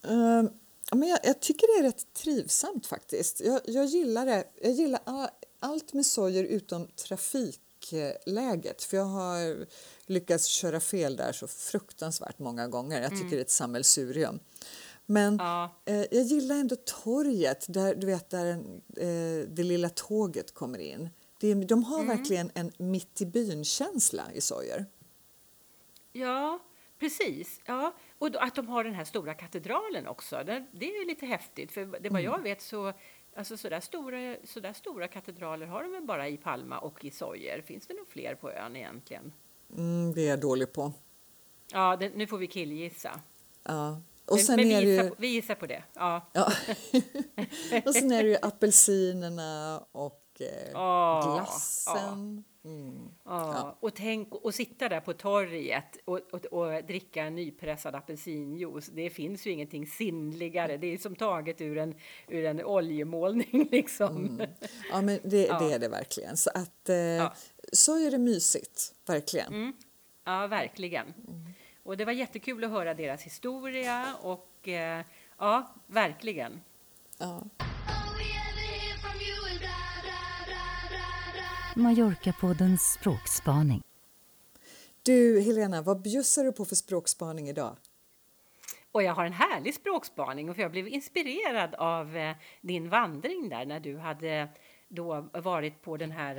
[0.02, 0.50] Um,
[0.92, 3.40] men jag, jag, tycker det är rätt trivsamt faktiskt.
[3.40, 4.44] Jag, jag gillar det.
[4.62, 5.28] Jag gillar all,
[5.60, 8.82] allt med sojer utom trafikläget.
[8.82, 9.66] För jag har
[10.06, 13.02] lyckats köra fel där så fruktansvärt många gånger.
[13.02, 13.30] Jag tycker mm.
[13.30, 14.38] det är ett sammelsurium.
[15.06, 15.70] Men ja.
[15.84, 18.50] eh, jag gillar ändå torget, där, du vet, där
[18.96, 21.10] eh, det lilla tåget kommer in.
[21.40, 22.16] Det, de har mm.
[22.16, 24.86] verkligen en mitt i byn-känsla i Sojer.
[26.12, 26.58] Ja,
[26.98, 27.60] precis.
[27.64, 27.94] Ja.
[28.18, 31.72] Och då, att de har den här stora katedralen också, det, det är lite häftigt.
[31.72, 32.24] För det vad mm.
[32.24, 32.92] jag vet så
[33.36, 37.04] Alltså så där, stora, så där stora katedraler har de väl bara i Palma och
[37.04, 37.62] i Sojer.
[37.62, 39.32] Finns det nog fler på ön egentligen?
[39.76, 40.92] Mm, det är jag dålig på.
[41.72, 43.20] Ja, det, nu får vi killgissa.
[43.62, 44.00] Ja.
[44.26, 45.10] Och sen men, vi, gissar, ju...
[45.18, 45.82] vi gissar på det.
[45.94, 46.30] Ja.
[46.32, 46.52] ja.
[47.84, 52.38] och sen är det ju apelsinerna och eh, oh, glassen.
[52.38, 52.56] Oh.
[52.66, 53.08] Mm.
[53.24, 53.78] Ja.
[53.80, 58.86] Och tänk att sitta där på torget och, och, och, dricka en nypressad apelsinjuice.
[58.86, 60.76] Det finns ju ingenting sinnligare.
[60.76, 61.94] Det är som taget ur en,
[62.28, 63.68] ur en oljemålning.
[63.72, 64.16] Liksom.
[64.16, 64.50] Mm.
[64.90, 66.36] Ja, men det, det, är det verkligen.
[66.36, 67.32] Så, att, eh,
[67.72, 69.54] så är det mysigt, verkligen.
[69.54, 69.72] Mm.
[70.24, 71.06] Ja, verkligen.
[71.06, 71.46] Mm.
[71.86, 75.04] Och det var jättekul att höra deras historia och eh,
[75.38, 76.60] ja, verkligen.
[77.18, 77.42] Ja.
[81.76, 83.82] Mallorca-poddens språkspaning.
[85.02, 87.76] Du, Helena, vad bjussar du på för språkspaning idag?
[88.92, 93.66] Och jag har en härlig språkspaning för jag blev inspirerad av eh, din vandring där
[93.66, 94.48] när du hade
[94.88, 96.36] då varit på den här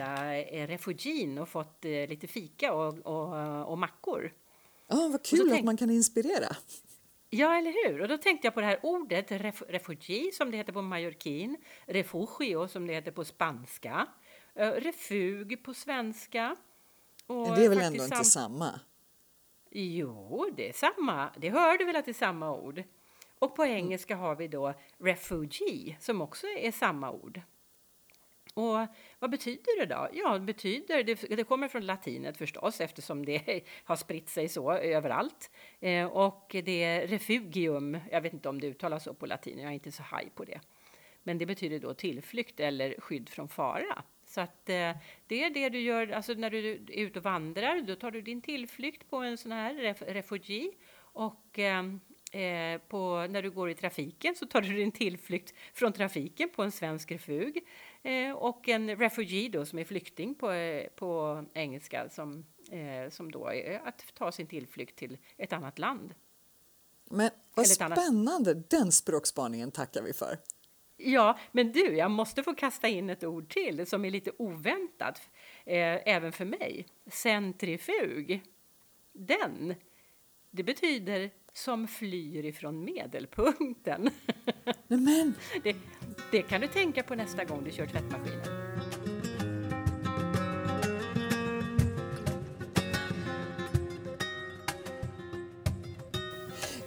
[0.51, 4.31] eh, refugin och fått eh, lite fika och, och, och mackor.
[4.87, 6.55] Ja, vad kul att man kan inspirera.
[7.29, 8.01] Ja, eller hur?
[8.01, 11.57] Och då tänkte jag på det här ordet ref refugi som det heter på mallorquin,
[11.85, 14.07] refugio som det heter på spanska,
[14.59, 16.55] uh, refug på svenska.
[17.27, 18.79] Och det är väl ändå inte samma?
[19.71, 21.29] Jo, det är samma.
[21.37, 22.83] Det hör du väl att det är samma ord?
[23.39, 27.41] Och på engelska har vi då refugee som också är samma ord.
[28.57, 28.87] Och
[29.19, 30.07] vad betyder det då?
[30.13, 34.71] Ja, det betyder, det, det kommer från latinet förstås eftersom det har spritt sig så
[34.71, 35.51] överallt.
[35.79, 39.69] Eh, och det är refugium, jag vet inte om det uttalas så på latin, jag
[39.69, 40.59] är inte så haj på det.
[41.23, 44.03] Men det betyder då tillflykt eller skydd från fara.
[44.25, 44.91] Så att eh,
[45.27, 48.21] det är det du gör, alltså när du är ute och vandrar, då tar du
[48.21, 50.71] din tillflykt på en sån här ref, refugi
[51.13, 51.83] och eh,
[52.31, 56.63] Eh, på, när du går i trafiken så tar du din tillflykt från trafiken på
[56.63, 57.59] en svensk refug.
[58.07, 63.31] Eh, och en refugee då, som är flykting på, eh, på engelska som, eh, som
[63.31, 66.13] då är att ta sin tillflykt till ett annat land.
[67.09, 68.51] Men vad spännande!
[68.51, 68.69] Annat...
[68.69, 70.37] Den språkspaningen tackar vi för.
[70.97, 75.21] Ja, men du, jag måste få kasta in ett ord till som är lite oväntat,
[75.65, 76.85] eh, även för mig.
[77.11, 78.41] Centrifug.
[79.13, 79.75] Den,
[80.51, 84.09] det betyder som flyr ifrån medelpunkten.
[84.87, 85.33] Nämen.
[85.63, 85.75] Det,
[86.31, 88.45] det kan du tänka på nästa gång du kör tvättmaskinen.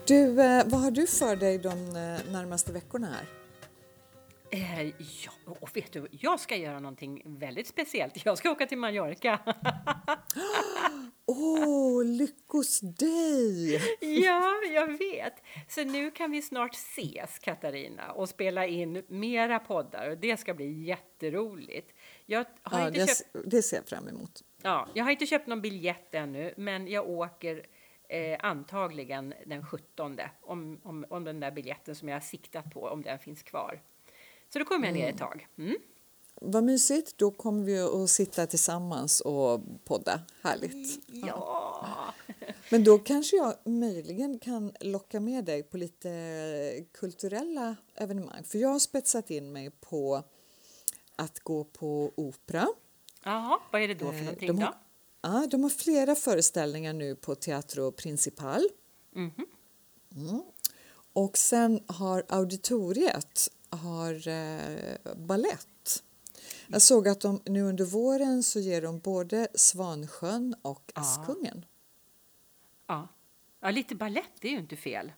[0.06, 3.26] Du, eh, vad har du för dig de eh, närmaste veckorna här?
[4.50, 8.24] Eh, ja, och vet du, jag ska göra någonting väldigt speciellt.
[8.24, 9.38] Jag ska åka till Mallorca.
[11.30, 13.74] Åh, oh, lyckos dig!
[14.00, 15.42] ja, jag vet.
[15.68, 20.10] Så nu kan vi snart ses, Katarina, och spela in mera poddar.
[20.10, 21.94] Och det ska bli jätteroligt.
[22.26, 23.50] Jag har ja, inte det, köpt...
[23.50, 24.44] det ser jag fram emot.
[24.62, 27.66] Ja, jag har inte köpt någon biljett ännu, men jag åker
[28.08, 32.80] eh, antagligen den 17 om, om, om den där biljetten som jag har siktat på,
[32.80, 33.80] om den finns kvar.
[34.48, 35.46] Så då kommer jag ner ett tag.
[35.58, 35.76] Mm.
[36.42, 37.18] Vad mysigt.
[37.18, 40.20] Då kommer vi att sitta tillsammans och podda.
[40.42, 41.00] Härligt.
[41.06, 41.26] Ja.
[41.26, 42.14] ja.
[42.70, 48.44] Men då kanske jag möjligen kan locka med dig på lite kulturella evenemang.
[48.44, 50.22] För jag har spetsat in mig på
[51.16, 52.68] att gå på opera.
[53.24, 54.74] Jaha, vad är det då för eh, någonting de har?
[55.22, 58.68] Ja, de har flera föreställningar nu på Teatro Principal.
[59.16, 59.44] Mm -hmm.
[60.16, 60.42] mm.
[61.12, 66.02] Och sen har auditoriet har eh, ballett.
[66.72, 71.64] Jag såg att de nu under våren så ger de både Svansjön och Askungen.
[72.86, 73.08] Ja,
[73.60, 73.70] ja.
[73.70, 75.12] lite ballett är ju inte fel.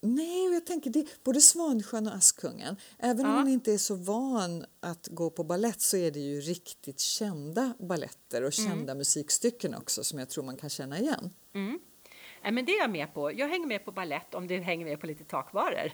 [0.00, 2.76] Nej, jag tänker det, både Svansjön och Askungen.
[2.98, 3.28] Även ja.
[3.28, 7.00] om man inte är så van att gå på ballett så är det ju riktigt
[7.00, 8.70] kända balletter och mm.
[8.70, 8.98] kända mm.
[8.98, 11.30] musikstycken också som jag tror man kan känna igen.
[11.54, 11.78] Mm.
[12.42, 13.32] Ja, men det är jag med på.
[13.32, 15.92] Jag hänger med på ballett om du hänger med på lite takvaror.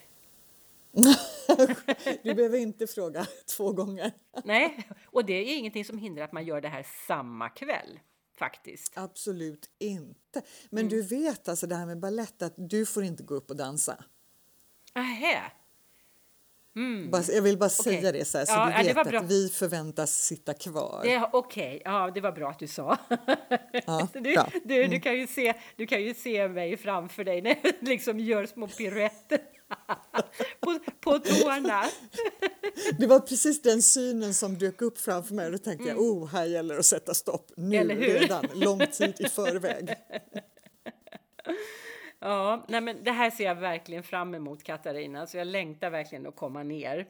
[2.22, 3.26] Du behöver inte fråga
[3.56, 4.12] två gånger.
[4.44, 8.00] Nej, och det är ingenting som hindrar att man gör det här samma kväll
[8.38, 8.92] faktiskt.
[8.96, 10.42] Absolut inte.
[10.70, 13.56] Men du vet alltså det här med ballett att du får inte gå upp och
[13.56, 14.04] dansa.
[14.92, 15.52] Ahä.
[17.10, 18.12] Bara, jag vill bara säga Okej.
[18.12, 21.28] det så här, så Ja, du vet att vi förväntas sitta kvar.
[21.32, 22.98] Okej, ja, det var bra att du sa.
[23.86, 27.56] Ja, du, du, du, kan ju se, du kan ju se mig framför dig när
[27.62, 29.38] jag liksom gör små piruetter
[30.60, 31.84] på, på tårna.
[32.98, 36.28] Det var precis den synen som dök upp framför mig och då tänkte jag, oh,
[36.28, 37.98] här gäller det att sätta stopp nu Mm.
[37.98, 39.94] Redan, lång tid i förväg.
[42.22, 45.26] Ja, nej men det här ser jag verkligen fram emot, Katarina.
[45.26, 47.08] Så jag längtar verkligen att komma ner.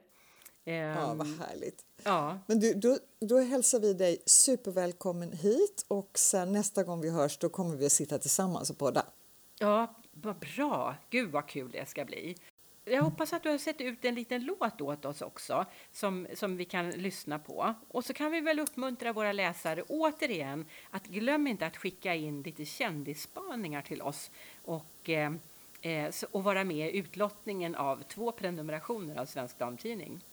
[0.65, 1.85] Ehm, Ja, vad härligt.
[2.05, 2.39] ja.
[2.47, 7.39] Men du, då, då hälsar vi dig supervälkommen hit och sen nästa gång vi hörs
[7.39, 9.07] då kommer vi att sitta tillsammans och podda.
[9.59, 10.97] Ja, vad bra!
[11.11, 12.37] Gud vad kul det ska bli.
[12.91, 16.57] Jag hoppas att du har sett ut en liten låt åt oss också som, som
[16.57, 17.75] vi kan lyssna på.
[17.89, 22.43] Och så kan vi väl uppmuntra våra läsare återigen att glöm inte att skicka in
[22.43, 24.31] lite kändisspaningar till oss
[24.65, 25.33] och, eh,
[25.81, 30.25] eh, och vara med i utlottningen av två prenumerationer av Svensk Damtidning.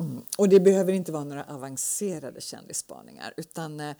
[0.00, 0.22] Mm.
[0.38, 3.96] Och det behöver inte vara några avancerade kändisspaningar utan eh,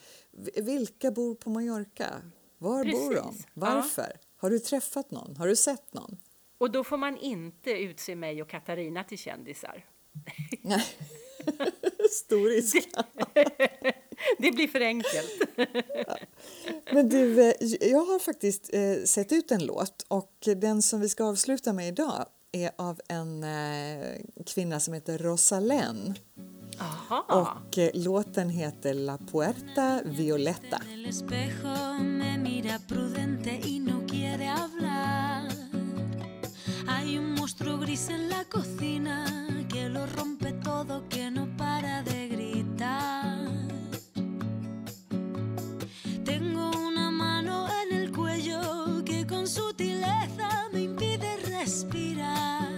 [0.57, 2.09] vilka bor på Mallorca?
[2.59, 3.25] Var bor de?
[3.25, 3.51] Precis, ja.
[3.55, 4.13] Varför?
[4.37, 5.37] Har du träffat någon?
[5.37, 6.19] Har du sett någon?
[6.59, 9.85] Och då får man inte utse mig och Katarina till kändisar.
[10.63, 10.85] Nej.
[12.11, 12.89] Stor risk.
[14.39, 15.59] Det blir för enkelt.
[16.93, 21.09] Men du, eh, jag har faktiskt eh, sett ut en låt och den som vi
[21.09, 26.15] ska avsluta med idag är av en eh, kvinna som heter Rosalén
[26.81, 27.25] Aha.
[27.69, 30.81] och eh, låten heter La Puerta Violeta.
[37.05, 39.27] Hay un monstruo gris en la cocina
[39.69, 43.47] que lo rompe todo, que no para de gritar.
[46.25, 52.73] Tengo una mano en el cuello que con sutileza me impide respirar.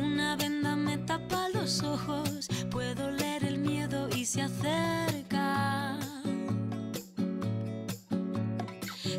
[0.00, 5.98] Una venda me tapa los ojos, puedo leer el miedo y se acerca.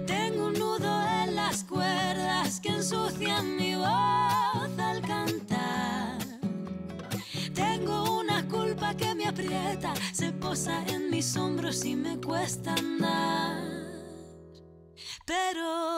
[0.07, 3.58] Tengo un nudo en las cuerdas que ensucian
[10.11, 13.61] se posa en mis hombros y me cuesta andar.
[15.25, 15.88] Pero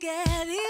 [0.00, 0.67] get it.